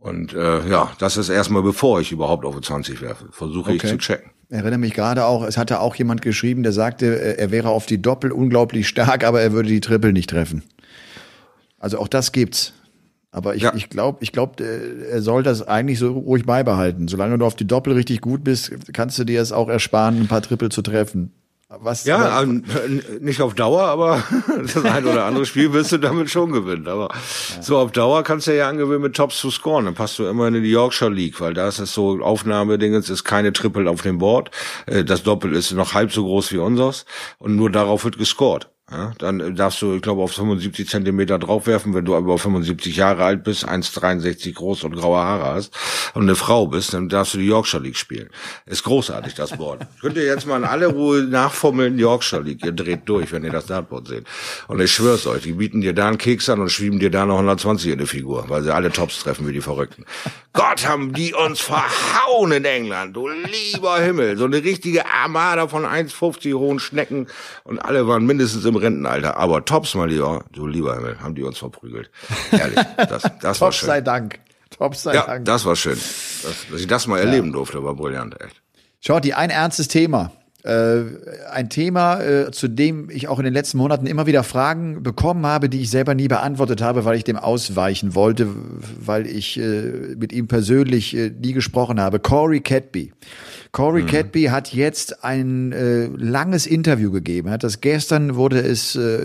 [0.00, 3.80] und äh, ja, das ist erstmal, bevor ich überhaupt auf 20 werfe, versuche okay.
[3.82, 4.30] ich zu checken.
[4.48, 7.68] Ich erinnere mich gerade auch, es hatte auch jemand geschrieben, der sagte, äh, er wäre
[7.68, 10.62] auf die Doppel unglaublich stark, aber er würde die Triple nicht treffen.
[11.78, 12.72] Also auch das gibt's.
[13.30, 13.74] Aber ich, ja.
[13.74, 17.08] ich glaube, ich glaub, er soll das eigentlich so ruhig beibehalten.
[17.08, 20.28] Solange du auf die Doppel richtig gut bist, kannst du dir es auch ersparen, ein
[20.28, 21.32] paar Triple zu treffen.
[21.80, 24.22] Was, ja, was, nicht auf Dauer, aber
[24.74, 26.88] das ein oder andere Spiel wirst du damit schon gewinnen.
[26.88, 27.62] Aber ja.
[27.62, 29.84] so auf Dauer kannst du ja angewöhnen, mit Tops zu scoren.
[29.84, 33.24] Dann passt du immer in die Yorkshire League, weil da ist es so, Aufnahmedingens ist
[33.24, 34.50] keine Triple auf dem Board.
[34.86, 37.04] Äh, das Doppel ist noch halb so groß wie unseres
[37.38, 38.70] und nur darauf wird gescored.
[38.90, 43.22] Ja, dann darfst du, ich glaube, auf 75 Zentimeter draufwerfen, wenn du aber 75 Jahre
[43.22, 45.76] alt bist, 1,63 groß und graue Haare hast
[46.14, 48.30] und eine Frau bist, dann darfst du die Yorkshire League spielen.
[48.64, 49.86] Ist großartig, das Board.
[50.00, 52.64] Könnt ihr jetzt mal in alle Ruhe nachformeln, Yorkshire League.
[52.64, 54.24] Ihr dreht durch, wenn ihr das Dartboard seht.
[54.68, 57.26] Und ich schwör's euch, die bieten dir da einen Keks an und schieben dir da
[57.26, 60.06] noch 120 in die Figur, weil sie alle Tops treffen wie die Verrückten.
[60.54, 64.38] Gott, haben die uns verhauen in England, du lieber Himmel.
[64.38, 67.26] So eine richtige Armada von 1,50 hohen Schnecken
[67.64, 69.36] und alle waren mindestens im Rentenalter.
[69.36, 72.10] Aber Tops, mal lieber, du lieber Himmel, haben die uns verprügelt.
[72.50, 73.86] Ehrlich, das, das war schön.
[73.86, 74.40] sei Dank.
[74.70, 75.44] Tops sei ja, Dank.
[75.44, 75.94] das war schön.
[75.96, 78.62] Das, dass ich das mal erleben durfte, war brillant, echt.
[79.00, 80.32] Shorty, ein ernstes Thema.
[80.64, 81.04] Äh,
[81.52, 85.46] ein Thema, äh, zu dem ich auch in den letzten Monaten immer wieder Fragen bekommen
[85.46, 88.48] habe, die ich selber nie beantwortet habe, weil ich dem ausweichen wollte,
[88.98, 92.18] weil ich äh, mit ihm persönlich nie gesprochen habe.
[92.18, 93.12] Corey Cadby.
[93.70, 94.06] Corey mhm.
[94.06, 97.50] Cadby hat jetzt ein äh, langes Interview gegeben.
[97.50, 99.18] Hat das gestern wurde es äh,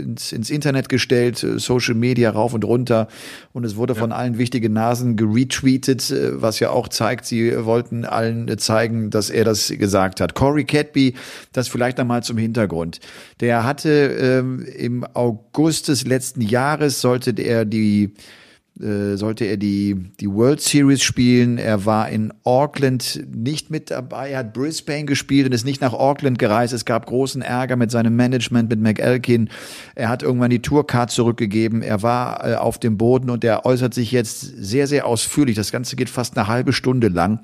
[0.00, 3.06] ins, ins, Internet gestellt, Social Media rauf und runter
[3.52, 4.00] und es wurde ja.
[4.00, 9.44] von allen wichtigen Nasen geretweetet, was ja auch zeigt, sie wollten allen zeigen, dass er
[9.44, 10.34] das gesagt hat.
[10.34, 11.14] Corey Cadby,
[11.52, 13.00] das vielleicht einmal zum Hintergrund.
[13.40, 18.14] Der hatte ähm, im August des letzten Jahres sollte er die
[18.80, 21.58] äh, sollte er die, die World Series spielen.
[21.58, 25.92] Er war in Auckland nicht mit dabei, er hat Brisbane gespielt und ist nicht nach
[25.92, 26.72] Auckland gereist.
[26.72, 29.50] Es gab großen Ärger mit seinem Management, mit McElkin.
[29.94, 31.82] Er hat irgendwann die Tourcard zurückgegeben.
[31.82, 35.54] Er war äh, auf dem Boden und er äußert sich jetzt sehr, sehr ausführlich.
[35.54, 37.40] Das Ganze geht fast eine halbe Stunde lang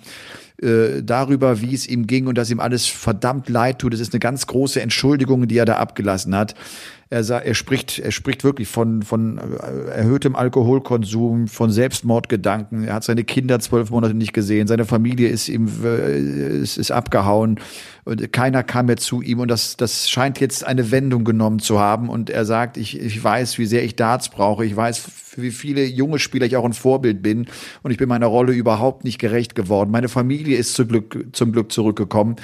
[0.62, 3.94] äh, darüber, wie es ihm ging und dass ihm alles verdammt leid tut.
[3.94, 6.54] Es ist eine ganz große Entschuldigung, die er da abgelassen hat.
[7.10, 12.84] Er, sah, er spricht, er spricht wirklich von, von äh, erhöhtem Alkoholkonsum, von Selbstmordgedanken.
[12.84, 14.66] Er hat seine Kinder zwölf Monate nicht gesehen.
[14.66, 17.60] Seine Familie ist ihm, äh, ist, ist abgehauen.
[18.08, 19.38] Und keiner kam mehr zu ihm.
[19.38, 22.08] Und das, das scheint jetzt eine Wendung genommen zu haben.
[22.08, 24.64] Und er sagt, ich, ich weiß, wie sehr ich Darts brauche.
[24.64, 27.48] Ich weiß, für wie viele junge Spieler ich auch ein Vorbild bin.
[27.82, 29.90] Und ich bin meiner Rolle überhaupt nicht gerecht geworden.
[29.90, 32.36] Meine Familie ist zum Glück, zum Glück zurückgekommen.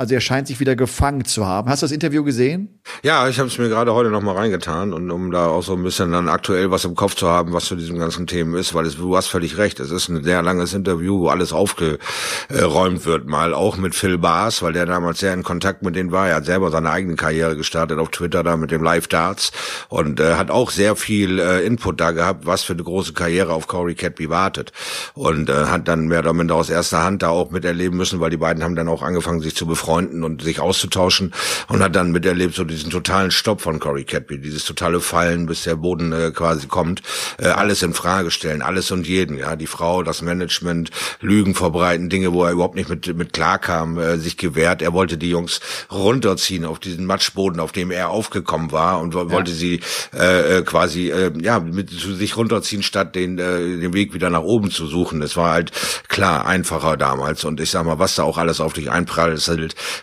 [0.00, 1.68] Also er scheint sich wieder gefangen zu haben.
[1.68, 2.80] Hast du das Interview gesehen?
[3.02, 5.74] Ja, ich habe es mir gerade heute noch mal reingetan und um da auch so
[5.74, 8.74] ein bisschen dann aktuell was im Kopf zu haben, was zu diesem ganzen Themen ist,
[8.74, 9.80] weil es, du hast völlig recht.
[9.80, 14.62] Es ist ein sehr langes Interview, wo alles aufgeräumt wird, mal auch mit Phil Bass,
[14.62, 16.28] weil der damals sehr in Kontakt mit denen war.
[16.28, 19.50] Er hat selber seine eigene Karriere gestartet auf Twitter da mit dem Live Darts
[19.88, 23.52] und äh, hat auch sehr viel äh, Input da gehabt, was für eine große Karriere
[23.52, 24.70] auf Corey Cadby wartet
[25.14, 28.30] und äh, hat dann mehr oder minder aus erster Hand da auch miterleben müssen, weil
[28.30, 31.32] die beiden haben dann auch angefangen, sich zu befreien Freunden und sich auszutauschen
[31.68, 35.62] und hat dann miterlebt so diesen totalen Stopp von Corey Cadby, dieses totale Fallen, bis
[35.62, 37.00] der Boden äh, quasi kommt,
[37.38, 40.90] äh, alles in Frage stellen, alles und jeden, ja, die Frau, das Management,
[41.22, 44.82] Lügen verbreiten, Dinge, wo er überhaupt nicht mit mit klarkam, äh, sich gewehrt.
[44.82, 45.60] Er wollte die Jungs
[45.90, 49.30] runterziehen auf diesen Matschboden, auf dem er aufgekommen war und ja.
[49.30, 49.80] wollte sie
[50.14, 54.28] äh, äh, quasi äh, ja mit zu sich runterziehen, statt den äh, den Weg wieder
[54.28, 55.22] nach oben zu suchen.
[55.22, 55.72] Es war halt
[56.08, 59.38] klar einfacher damals und ich sag mal, was da auch alles auf dich einprallt,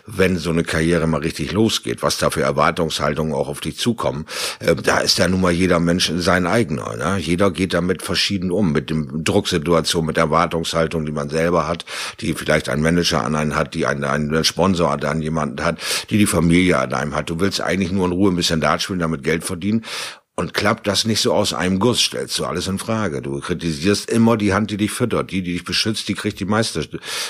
[0.06, 4.26] wenn so eine Karriere mal richtig losgeht, was da für Erwartungshaltungen auch auf dich zukommen,
[4.60, 6.96] äh, da ist ja nun mal jeder Mensch sein eigener.
[6.96, 7.18] Ne?
[7.18, 11.84] Jeder geht damit verschieden um, mit dem Drucksituation, mit Erwartungshaltung, die man selber hat,
[12.20, 15.78] die vielleicht ein Manager an einen hat, die einen, einen Sponsor an jemanden hat,
[16.10, 17.30] die die Familie an einem hat.
[17.30, 19.84] Du willst eigentlich nur in Ruhe ein bisschen Dart spielen, damit Geld verdienen
[20.38, 23.22] und klappt das nicht so aus einem Guss, stellst du alles in Frage.
[23.22, 25.30] Du kritisierst immer die Hand, die dich füttert.
[25.30, 26.86] Die, die dich beschützt, die kriegt die meiste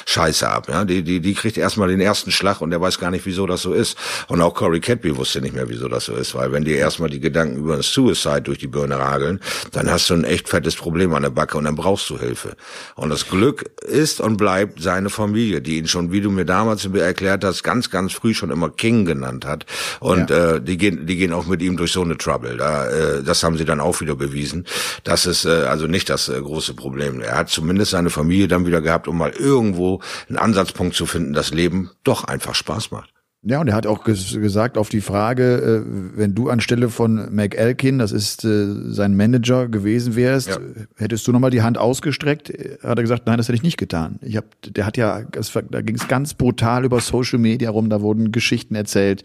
[0.06, 0.68] Scheiße ab.
[0.68, 0.84] Ja?
[0.84, 3.62] Die, die, die kriegt erstmal den ersten Schlag und der weiß gar nicht, wieso das
[3.62, 3.96] so ist.
[4.26, 6.34] Und auch Corey Cadby wusste nicht mehr, wieso das so ist.
[6.34, 9.40] Weil wenn dir erstmal die Gedanken über ein Suicide durch die Birne rageln,
[9.70, 12.56] dann hast du ein echt fettes Problem an der Backe und dann brauchst du Hilfe.
[12.96, 16.84] Und das Glück ist und bleibt seine Familie, die ihn schon, wie du mir damals
[16.84, 19.64] erklärt hast, ganz, ganz früh schon immer King genannt hat.
[20.00, 20.54] Und ja.
[20.54, 22.56] äh, die, gehen, die gehen auch mit ihm durch so eine Trouble.
[22.56, 24.66] Da äh, das haben sie dann auch wieder bewiesen.
[25.04, 27.20] Das ist äh, also nicht das äh, große Problem.
[27.20, 31.32] Er hat zumindest seine Familie dann wieder gehabt, um mal irgendwo einen Ansatzpunkt zu finden,
[31.32, 33.10] dass Leben doch einfach Spaß macht.
[33.48, 37.32] Ja, und er hat auch ges gesagt auf die Frage, äh, wenn du anstelle von
[37.32, 40.58] McElkin, das ist äh, sein Manager gewesen wärst, ja.
[40.96, 42.48] hättest du nochmal die Hand ausgestreckt?
[42.82, 44.18] Hat er gesagt, nein, das hätte ich nicht getan.
[44.20, 45.22] Ich hab, der hat ja,
[45.70, 49.22] da ging es ganz brutal über Social Media rum, da wurden Geschichten erzählt.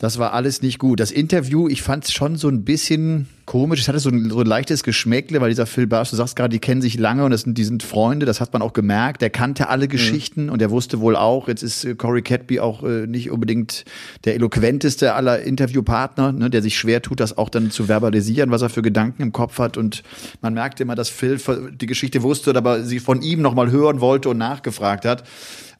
[0.00, 0.98] Das war alles nicht gut.
[0.98, 3.82] Das Interview, ich fand es schon so ein bisschen komisch.
[3.82, 6.48] Es hatte so ein, so ein leichtes Geschmäckle, weil dieser Phil Barsch, du sagst gerade,
[6.48, 8.24] die kennen sich lange und das sind, die sind Freunde.
[8.24, 9.20] Das hat man auch gemerkt.
[9.20, 9.90] Der kannte alle mhm.
[9.90, 10.52] Geschichten mhm.
[10.52, 13.84] und er wusste wohl auch, jetzt ist äh, Corey Cadby auch äh, nicht unbedingt
[14.24, 18.62] der eloquenteste aller Interviewpartner, ne, der sich schwer tut, das auch dann zu verbalisieren, was
[18.62, 19.76] er für Gedanken im Kopf hat.
[19.76, 20.02] Und
[20.40, 21.38] man merkte immer, dass Phil
[21.78, 25.24] die Geschichte wusste, aber sie von ihm nochmal hören wollte und nachgefragt hat.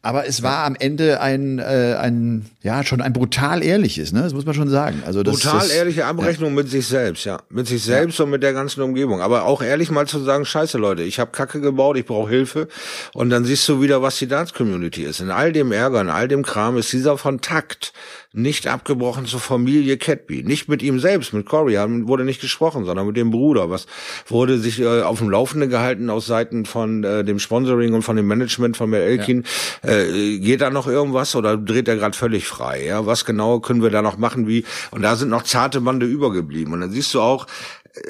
[0.03, 4.23] Aber es war am Ende ein, äh, ein ja, schon ein brutal ehrliches, ne?
[4.23, 5.03] Das muss man schon sagen.
[5.05, 6.55] Also das, brutal das, ehrliche Abrechnung ja.
[6.55, 7.39] mit sich selbst, ja.
[7.49, 8.25] Mit sich selbst ja.
[8.25, 9.21] und mit der ganzen Umgebung.
[9.21, 12.67] Aber auch ehrlich mal zu sagen, scheiße Leute, ich habe Kacke gebaut, ich brauche Hilfe.
[13.13, 15.19] Und dann siehst du wieder, was die Dance-Community ist.
[15.19, 17.93] In all dem Ärger, in all dem Kram ist dieser Kontakt
[18.33, 20.43] nicht abgebrochen zur Familie Catby.
[20.43, 21.75] Nicht mit ihm selbst, mit Corey
[22.07, 23.69] wurde nicht gesprochen, sondern mit dem Bruder.
[23.69, 23.87] Was
[24.27, 28.15] wurde sich äh, auf dem Laufenden gehalten aus Seiten von äh, dem Sponsoring und von
[28.15, 29.43] dem Management von Mel Elkin.
[29.83, 29.89] Ja.
[29.91, 32.85] Äh, geht da noch irgendwas oder dreht er gerade völlig frei?
[32.85, 34.47] Ja, was genau können wir da noch machen?
[34.47, 34.63] Wie?
[34.91, 36.73] Und da sind noch zarte Bande übergeblieben.
[36.73, 37.47] Und dann siehst du auch,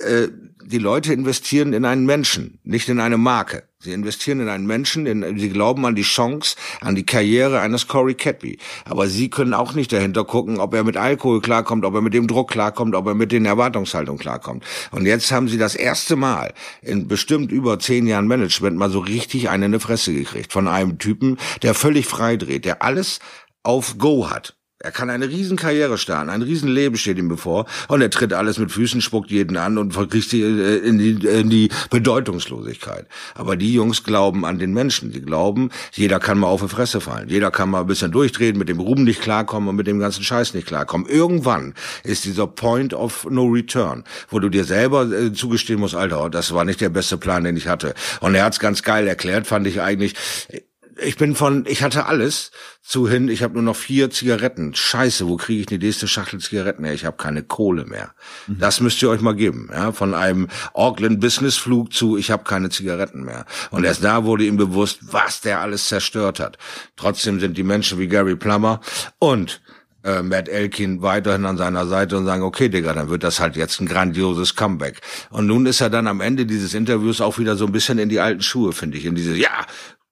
[0.05, 0.27] äh,
[0.71, 3.63] die Leute investieren in einen Menschen, nicht in eine Marke.
[3.79, 7.87] Sie investieren in einen Menschen, in, sie glauben an die Chance, an die Karriere eines
[7.87, 8.59] Corey Cadby.
[8.85, 12.13] Aber sie können auch nicht dahinter gucken, ob er mit Alkohol klarkommt, ob er mit
[12.13, 14.63] dem Druck klarkommt, ob er mit den Erwartungshaltungen klarkommt.
[14.91, 18.99] Und jetzt haben sie das erste Mal in bestimmt über zehn Jahren Management mal so
[18.99, 23.19] richtig eine in die Fresse gekriegt von einem Typen, der völlig frei dreht, der alles
[23.63, 27.65] auf Go hat Er kann eine riesen Karriere starten, ein riesen Leben steht ihm bevor
[27.87, 31.27] und er tritt alles mit Füßen, spuckt jeden an und verkriegt die, äh, in, die,
[31.27, 33.07] in die Bedeutungslosigkeit.
[33.35, 35.11] Aber die Jungs glauben an den Menschen.
[35.11, 37.29] Sie glauben, jeder kann mal auf die Fresse fallen.
[37.29, 40.23] Jeder kann mal ein bisschen durchdrehen, mit dem Ruhm nicht klarkommen und mit dem ganzen
[40.23, 41.07] Scheiß nicht klarkommen.
[41.07, 46.29] Irgendwann ist dieser Point of No Return, wo du dir selber äh, zugestehen musst, Alter,
[46.29, 47.93] das war nicht der beste Plan, den ich hatte.
[48.19, 50.15] Und er hat's ganz geil erklärt, fand ich eigentlich
[50.97, 54.73] ich bin von, ich hatte alles zu hin, ich habe nur noch vier Zigaretten.
[54.73, 56.93] Scheiße, wo kriege ich die nächste Schachtel Zigaretten her?
[56.93, 58.13] Ich habe keine Kohle mehr.
[58.47, 58.59] Mhm.
[58.59, 59.69] Das müsst ihr euch mal geben.
[59.71, 59.91] Ja?
[59.91, 63.45] Von einem Auckland Business Flug zu, ich habe keine Zigaretten mehr.
[63.69, 66.57] Und erst da wurde ihm bewusst, was der alles zerstört hat.
[66.95, 68.81] Trotzdem sind die Menschen wie Gary Plummer
[69.19, 69.61] und
[70.03, 73.55] äh, Matt Elkin weiterhin an seiner Seite und sagen, okay, Digga, dann wird das halt
[73.55, 75.01] jetzt ein grandioses Comeback.
[75.29, 78.09] Und nun ist er dann am Ende dieses Interviews auch wieder so ein bisschen in
[78.09, 79.05] die alten Schuhe, finde ich.
[79.05, 79.65] In dieses, ja,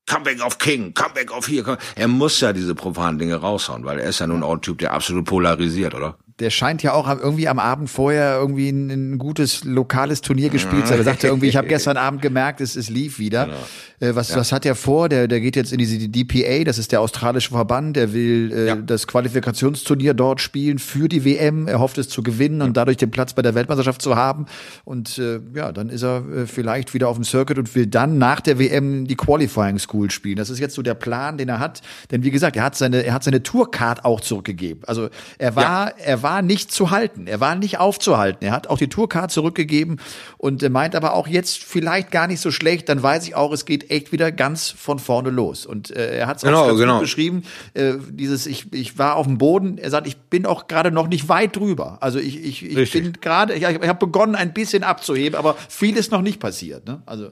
[0.09, 1.77] Comeback auf King, Comeback auf hier.
[1.95, 4.79] Er muss ja diese profanen Dinge raushauen, weil er ist ja nun auch ein Typ,
[4.79, 6.17] der absolut polarisiert, oder?
[6.39, 10.87] der scheint ja auch irgendwie am Abend vorher irgendwie ein, ein gutes lokales Turnier gespielt
[10.87, 11.01] zu haben.
[11.01, 13.45] Er sagte irgendwie, ich habe gestern Abend gemerkt, es, es lief wieder.
[13.45, 13.57] Genau.
[13.99, 14.37] Äh, was, ja.
[14.37, 15.09] was hat er vor?
[15.09, 18.67] Der, der geht jetzt in diese DPA, das ist der australische Verband, der will äh,
[18.67, 18.75] ja.
[18.75, 21.67] das Qualifikationsturnier dort spielen für die WM.
[21.67, 24.45] Er hofft es zu gewinnen und dadurch den Platz bei der Weltmeisterschaft zu haben.
[24.85, 28.17] Und äh, ja, dann ist er äh, vielleicht wieder auf dem Circuit und will dann
[28.17, 30.37] nach der WM die Qualifying School spielen.
[30.37, 31.81] Das ist jetzt so der Plan, den er hat.
[32.11, 34.83] Denn wie gesagt, er hat seine, er hat seine Tourcard auch zurückgegeben.
[34.85, 35.95] Also er war, ja.
[35.97, 37.27] er war war nicht zu halten.
[37.27, 38.45] Er war nicht aufzuhalten.
[38.45, 39.99] Er hat auch die Tourcard zurückgegeben
[40.37, 42.87] und meint aber auch jetzt vielleicht gar nicht so schlecht.
[42.87, 45.65] Dann weiß ich auch, es geht echt wieder ganz von vorne los.
[45.65, 46.99] Und äh, er hat es genau, genau.
[46.99, 47.43] beschrieben.
[47.73, 49.77] Äh, dieses, ich, ich war auf dem Boden.
[49.77, 51.97] Er sagt, ich bin auch gerade noch nicht weit drüber.
[52.01, 55.97] Also ich, ich, ich bin gerade, ich, ich habe begonnen, ein bisschen abzuheben, aber viel
[55.97, 56.87] ist noch nicht passiert.
[56.87, 57.01] Ne?
[57.05, 57.31] Also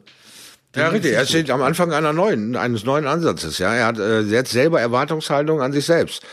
[0.76, 1.14] ja, richtig.
[1.14, 3.58] Er steht am Anfang einer neuen, eines neuen Ansatzes.
[3.58, 6.24] Ja, er hat äh, jetzt selber Erwartungshaltung an sich selbst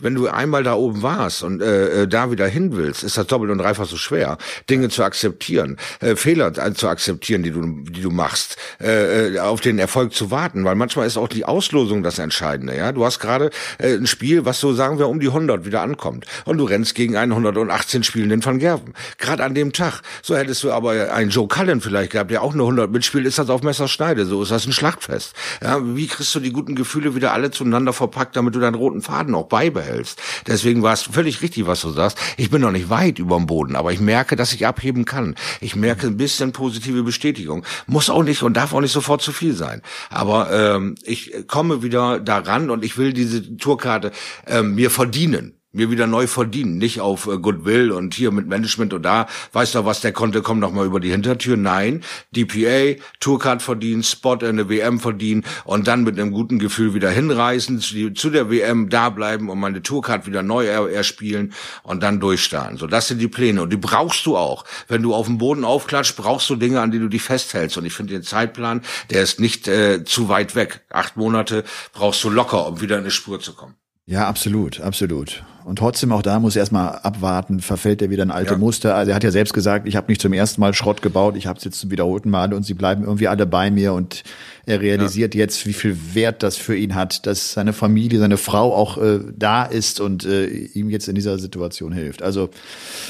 [0.00, 3.28] wenn du einmal da oben warst und äh, äh, da wieder hin willst, ist das
[3.28, 4.38] doppelt und dreifach so schwer,
[4.68, 9.60] Dinge zu akzeptieren, äh, Fehler zu akzeptieren, die du, die du machst, äh, äh, auf
[9.60, 12.76] den Erfolg zu warten, weil manchmal ist auch die Auslosung das Entscheidende.
[12.76, 15.82] Ja, du hast gerade äh, ein Spiel, was so sagen wir um die 100 wieder
[15.82, 18.94] ankommt und du rennst gegen einen 118 spielenden Van Gerven.
[19.18, 20.02] Gerade an dem Tag.
[20.22, 23.38] So hättest du aber einen Joe Cullen vielleicht gehabt, der auch eine 100 mitspielt, ist
[23.38, 24.26] das auf Messerschneide.
[24.26, 25.34] So ist das ein Schlachtfest.
[25.62, 29.00] Ja, wie kriegst du die guten Gefühle wieder alle zueinander verpackt, damit du deinen roten
[29.00, 29.93] Faden auch beibehältst?
[29.94, 30.20] Behältst.
[30.46, 32.18] Deswegen war es völlig richtig, was du sagst.
[32.36, 35.34] Ich bin noch nicht weit über dem Boden, aber ich merke, dass ich abheben kann.
[35.60, 37.64] Ich merke ein bisschen positive Bestätigung.
[37.86, 39.82] Muss auch nicht und darf auch nicht sofort zu viel sein.
[40.10, 44.12] Aber ähm, ich komme wieder daran und ich will diese Tourkarte
[44.46, 48.94] ähm, mir verdienen mir wieder neu verdienen, nicht auf äh, Goodwill und hier mit Management
[48.94, 51.56] und da, weißt du was, der konnte, komm noch mal über die Hintertür.
[51.56, 52.02] Nein,
[52.34, 57.10] DPA, Tourcard verdienen, Spot in der WM verdienen und dann mit einem guten Gefühl wieder
[57.10, 61.52] hinreisen, zu, der WM da bleiben und meine Tourcard wieder neu er, erspielen
[61.82, 62.78] und dann durchstarten.
[62.78, 64.64] So, das sind die Pläne und die brauchst du auch.
[64.88, 67.84] Wenn du auf dem Boden aufklatscht, brauchst du Dinge, an die du dich festhältst und
[67.84, 70.84] ich finde den Zeitplan, der ist nicht äh, zu weit weg.
[70.90, 73.74] Acht Monate brauchst du locker, um wieder in eine Spur zu kommen.
[74.06, 75.44] Ja, absolut, absolut.
[75.64, 78.58] Und trotzdem auch da muss er erstmal abwarten, verfällt er wieder ein alte ja.
[78.58, 78.94] Muster.
[78.94, 81.46] Also er hat ja selbst gesagt, ich habe nicht zum ersten Mal Schrott gebaut, ich
[81.46, 84.22] habe es jetzt zum wiederholten Mal und sie bleiben irgendwie alle bei mir und
[84.66, 85.40] er realisiert ja.
[85.40, 89.20] jetzt, wie viel Wert das für ihn hat, dass seine Familie, seine Frau auch äh,
[89.34, 92.22] da ist und äh, ihm jetzt in dieser Situation hilft.
[92.22, 92.50] Also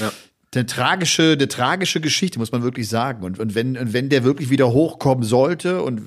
[0.00, 0.12] ja
[0.56, 3.24] eine tragische, eine tragische Geschichte, muss man wirklich sagen.
[3.24, 6.02] Und, und wenn, und wenn der wirklich wieder hochkommen sollte und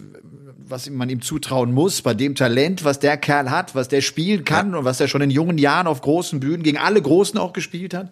[0.70, 4.44] was man ihm zutrauen muss, bei dem Talent, was der Kerl hat, was der spielen
[4.44, 4.80] kann ja.
[4.80, 7.94] und was er schon in jungen Jahren auf großen Bühnen gegen alle Großen auch gespielt
[7.94, 8.12] hat,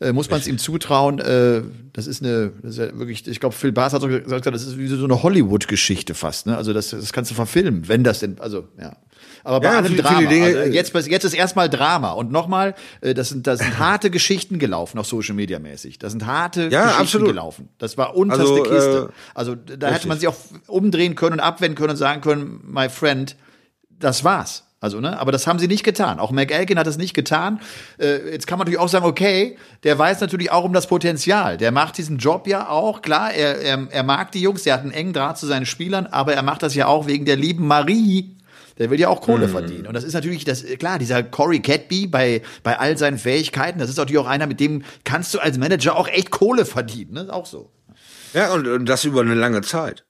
[0.00, 1.18] äh, muss man es ihm zutrauen.
[1.18, 4.46] Äh, das ist eine, das ist ja wirklich, ich glaube, Phil Bass hat so gesagt,
[4.46, 6.46] das ist wie so eine Hollywood-Geschichte fast.
[6.46, 6.56] Ne?
[6.56, 8.96] Also das, das kannst du verfilmen, wenn das denn, also ja.
[9.44, 10.28] Aber bei ja, allem Drama.
[10.28, 12.12] Dinge, also jetzt, jetzt ist erstmal Drama.
[12.12, 15.98] Und nochmal, äh, das sind, das sind harte Geschichten gelaufen, auch Social Media mäßig.
[15.98, 17.28] Das sind harte ja, Geschichten absolut.
[17.28, 17.68] gelaufen.
[17.78, 19.08] Das war unterste also, Kiste.
[19.10, 19.90] Äh, also da richtig.
[19.90, 23.36] hätte man sich auch umdrehen können und abwenden können und sagen können, my friend,
[23.88, 24.64] das war's.
[24.82, 26.18] Also, ne, aber das haben sie nicht getan.
[26.18, 27.60] Auch McElkin hat es nicht getan.
[27.98, 31.58] Äh, jetzt kann man natürlich auch sagen, okay, der weiß natürlich auch um das Potenzial.
[31.58, 34.80] Der macht diesen Job ja auch, klar, er, er, er mag die Jungs, der hat
[34.80, 37.66] einen engen Draht zu seinen Spielern, aber er macht das ja auch wegen der lieben
[37.66, 38.36] Marie,
[38.80, 39.52] der will ja auch Kohle mhm.
[39.52, 39.86] verdienen.
[39.86, 43.90] Und das ist natürlich, das, klar, dieser Corey Catby bei, bei all seinen Fähigkeiten, das
[43.90, 47.12] ist natürlich auch einer, mit dem kannst du als Manager auch echt Kohle verdienen.
[47.12, 47.26] Ne?
[47.30, 47.70] Auch so.
[48.32, 50.06] Ja, und, und das über eine lange Zeit.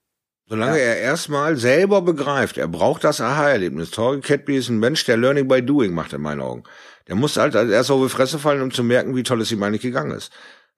[0.49, 0.85] Solange ja.
[0.85, 3.91] er erstmal selber begreift, er braucht das Aha-Erlebnis.
[3.91, 6.63] Corey Catby ist ein Mensch, der Learning by Doing macht in meinen Augen.
[7.09, 9.63] Der muss halt erst auf die Fresse fallen, um zu merken, wie toll es ihm
[9.65, 10.31] eigentlich gegangen ist.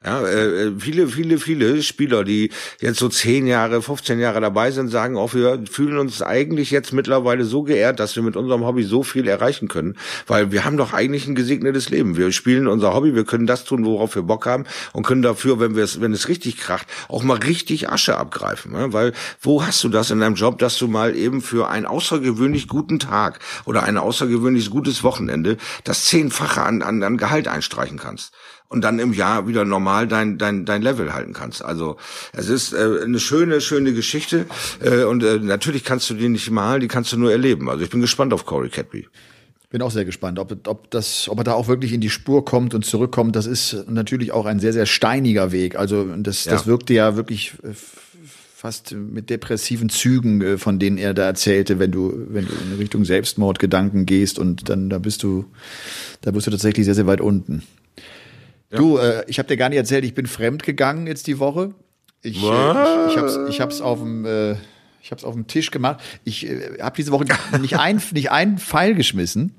[0.05, 2.51] Ja, äh, viele, viele, viele Spieler, die
[2.81, 6.93] jetzt so zehn Jahre, 15 Jahre dabei sind, sagen auch, wir fühlen uns eigentlich jetzt
[6.93, 9.97] mittlerweile so geehrt, dass wir mit unserem Hobby so viel erreichen können,
[10.27, 12.17] weil wir haben doch eigentlich ein gesegnetes Leben.
[12.17, 15.61] Wir spielen unser Hobby, wir können das tun, worauf wir Bock haben und können dafür,
[15.61, 18.73] wenn wir es, wenn es richtig kracht, auch mal richtig Asche abgreifen.
[18.73, 18.93] Ja?
[18.93, 22.67] Weil wo hast du das in deinem Job, dass du mal eben für einen außergewöhnlich
[22.67, 28.33] guten Tag oder ein außergewöhnlich gutes Wochenende das zehnfache an, an, an Gehalt einstreichen kannst?
[28.73, 31.65] Und dann im Jahr wieder normal dein dein dein Level halten kannst.
[31.65, 31.97] Also
[32.33, 34.47] es ist äh, eine schöne schöne Geschichte
[34.83, 37.69] äh, und äh, natürlich kannst du die nicht malen, die kannst du nur erleben.
[37.69, 39.07] Also ich bin gespannt auf Corey Cadby.
[39.71, 42.45] Bin auch sehr gespannt, ob, ob, das, ob er da auch wirklich in die Spur
[42.45, 43.37] kommt und zurückkommt.
[43.37, 45.77] Das ist natürlich auch ein sehr, sehr steiniger Weg.
[45.77, 46.53] Also das, ja.
[46.53, 47.73] das wirkte ja wirklich äh,
[48.55, 52.77] fast mit depressiven Zügen, äh, von denen er da erzählte, wenn du, wenn du in
[52.79, 55.47] Richtung Selbstmordgedanken gehst und dann da bist du,
[56.21, 57.63] da bist du tatsächlich sehr, sehr weit unten.
[58.73, 58.79] Ja.
[58.79, 61.75] Du, äh, ich habe dir gar nicht erzählt, ich bin fremd gegangen jetzt die Woche.
[62.23, 64.53] Ich, äh, ich, ich hab's, ich hab's auf dem, äh,
[65.03, 66.01] ich hab's auf dem Tisch gemacht.
[66.25, 67.27] Ich äh, habe diese Woche
[67.61, 69.55] nicht ein, nicht einen Pfeil geschmissen.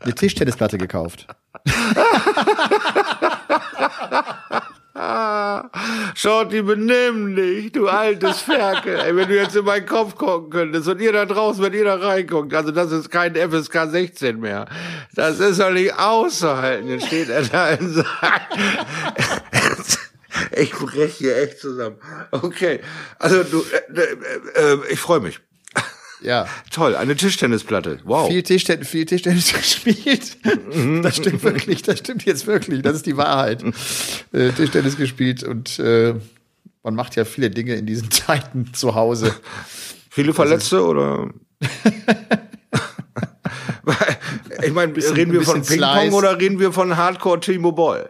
[0.00, 1.26] Eine Tischtennisplatte gekauft.
[4.94, 9.00] Shorty, benimm dich, du altes Ferkel.
[9.00, 11.84] Ey, wenn du jetzt in meinen Kopf gucken könntest und ihr da draußen, wenn ihr
[11.84, 14.66] da reinguckt, also das ist kein FSK 16 mehr.
[15.14, 16.88] Das ist doch nicht auszuhalten.
[16.88, 18.58] Jetzt steht er da sagt,
[20.56, 21.96] ich breche hier echt zusammen.
[22.30, 22.80] Okay,
[23.18, 23.64] also du,
[23.94, 25.40] äh, äh, äh, ich freue mich.
[26.22, 26.46] Ja.
[26.70, 27.98] Toll, eine Tischtennisplatte.
[28.04, 28.28] Wow.
[28.28, 30.36] Viel Tischtennis, viel Tischtennis gespielt.
[31.02, 32.82] das stimmt wirklich, das stimmt jetzt wirklich.
[32.82, 33.62] Das ist die Wahrheit.
[34.32, 36.14] Äh, Tischtennis gespielt und äh,
[36.82, 39.34] man macht ja viele Dinge in diesen Zeiten zu Hause.
[40.10, 41.30] Viele Verletzte oder?
[44.62, 48.00] ich meine, reden wir von Ping-Pong oder reden wir von Hardcore Timo Boy?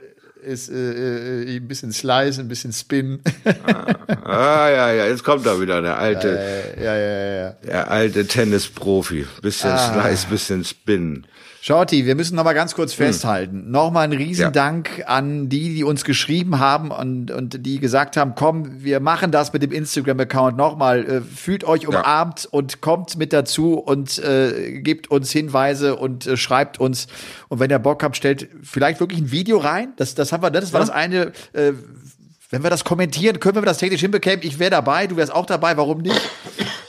[0.43, 3.21] Ist äh, äh, ein bisschen Slice, ein bisschen Spin.
[3.45, 7.51] ah, ah, ja, ja, jetzt kommt da wieder der alte, äh, ja, ja, ja, ja.
[7.65, 9.27] der alte Tennisprofi.
[9.41, 9.93] Bisschen ah.
[9.93, 11.27] Slice, bisschen Spin.
[11.65, 13.07] Shorty, wir müssen noch mal ganz kurz hm.
[13.07, 13.63] festhalten.
[13.63, 13.71] Hm.
[13.71, 15.07] Nochmal ein Riesendank ja.
[15.07, 19.53] an die, die uns geschrieben haben und, und die gesagt haben, komm, wir machen das
[19.53, 21.09] mit dem Instagram-Account nochmal.
[21.09, 22.49] Äh, fühlt euch umarmt ja.
[22.51, 27.07] und kommt mit dazu und äh, gebt uns Hinweise und äh, schreibt uns.
[27.47, 29.93] Und wenn ihr Bock habt, stellt vielleicht wirklich ein Video rein.
[29.99, 30.87] Das, das haben wir, das war ja.
[30.87, 31.75] das eine, äh,
[32.51, 34.41] wenn wir das kommentieren, können wir das technisch hinbekommen.
[34.43, 36.21] Ich wäre dabei, du wärst auch dabei, warum nicht?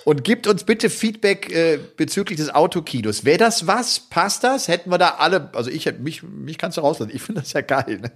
[0.06, 3.26] Und gibt uns bitte Feedback äh, bezüglich des Autokinos.
[3.26, 4.00] Wäre das was?
[4.00, 4.68] Passt das?
[4.68, 7.12] Hätten wir da alle, also ich hätte mich, mich kannst du rauslassen.
[7.14, 8.00] Ich finde das ja geil.
[8.02, 8.12] Ne?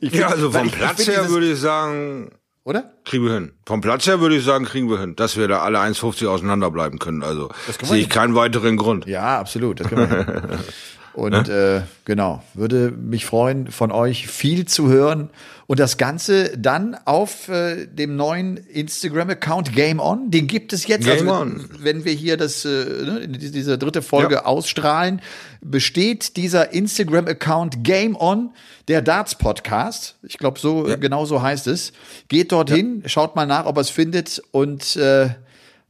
[0.00, 2.30] Find, ja, also vom Platz her würde ich sagen,
[2.64, 2.92] oder?
[3.04, 3.52] Kriegen wir hin.
[3.66, 7.00] Vom Platz her würde ich sagen, kriegen wir hin, dass wir da alle 1,50 auseinanderbleiben
[7.00, 7.24] können.
[7.24, 7.50] Also
[7.82, 9.06] sehe ich keinen weiteren Grund.
[9.06, 9.80] Ja, absolut.
[9.80, 10.58] Das können wir
[11.14, 11.82] Und ne?
[11.84, 15.30] äh, genau, würde mich freuen, von euch viel zu hören.
[15.66, 20.30] Und das Ganze dann auf äh, dem neuen Instagram-Account Game On.
[20.30, 21.04] Den gibt es jetzt.
[21.04, 21.68] Game also, On.
[21.78, 24.44] Wenn wir hier das, äh, ne, diese dritte Folge ja.
[24.44, 25.20] ausstrahlen,
[25.60, 28.50] besteht dieser Instagram-Account Game On,
[28.88, 30.16] der Darts Podcast.
[30.22, 30.96] Ich glaube, so ja.
[30.96, 31.92] genau so heißt es.
[32.28, 33.08] Geht dorthin, ja.
[33.08, 35.30] schaut mal nach, ob er es findet und äh,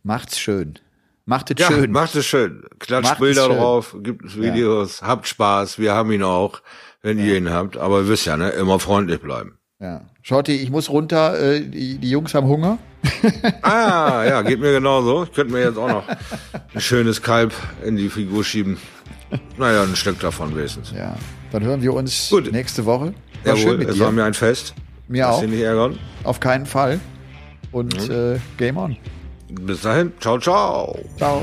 [0.02, 0.78] macht's schön.
[1.24, 1.92] Macht es ja, schön.
[1.92, 2.64] Macht es schön.
[2.78, 5.06] Klatscht macht Bilder drauf, gibt Videos, ja.
[5.06, 6.60] habt Spaß, wir haben ihn auch,
[7.00, 7.26] wenn ja.
[7.26, 7.76] ihr ihn habt.
[7.76, 9.58] Aber ihr wisst ja, ne, immer freundlich bleiben.
[9.78, 10.02] Ja.
[10.22, 12.78] Schotti, ich muss runter, äh, die, die Jungs haben Hunger.
[13.62, 15.24] ah, ja, geht mir genauso.
[15.24, 16.04] Ich könnte mir jetzt auch noch
[16.74, 17.52] ein schönes Kalb
[17.84, 18.78] in die Figur schieben.
[19.58, 20.92] Naja, ein Stück davon wenigstens.
[20.92, 21.16] Ja,
[21.50, 22.52] dann hören wir uns Gut.
[22.52, 23.14] nächste Woche.
[23.44, 24.04] War Jawohl, schön mit es dir.
[24.04, 24.74] war mir ein Fest.
[25.08, 25.42] Mir Lass auch.
[25.42, 25.98] nicht ärgern.
[26.22, 27.00] Auf keinen Fall.
[27.72, 28.34] Und mhm.
[28.34, 28.96] äh, Game on.
[29.60, 30.96] Bis dahin, ciao, ciao.
[31.18, 31.42] Ciao.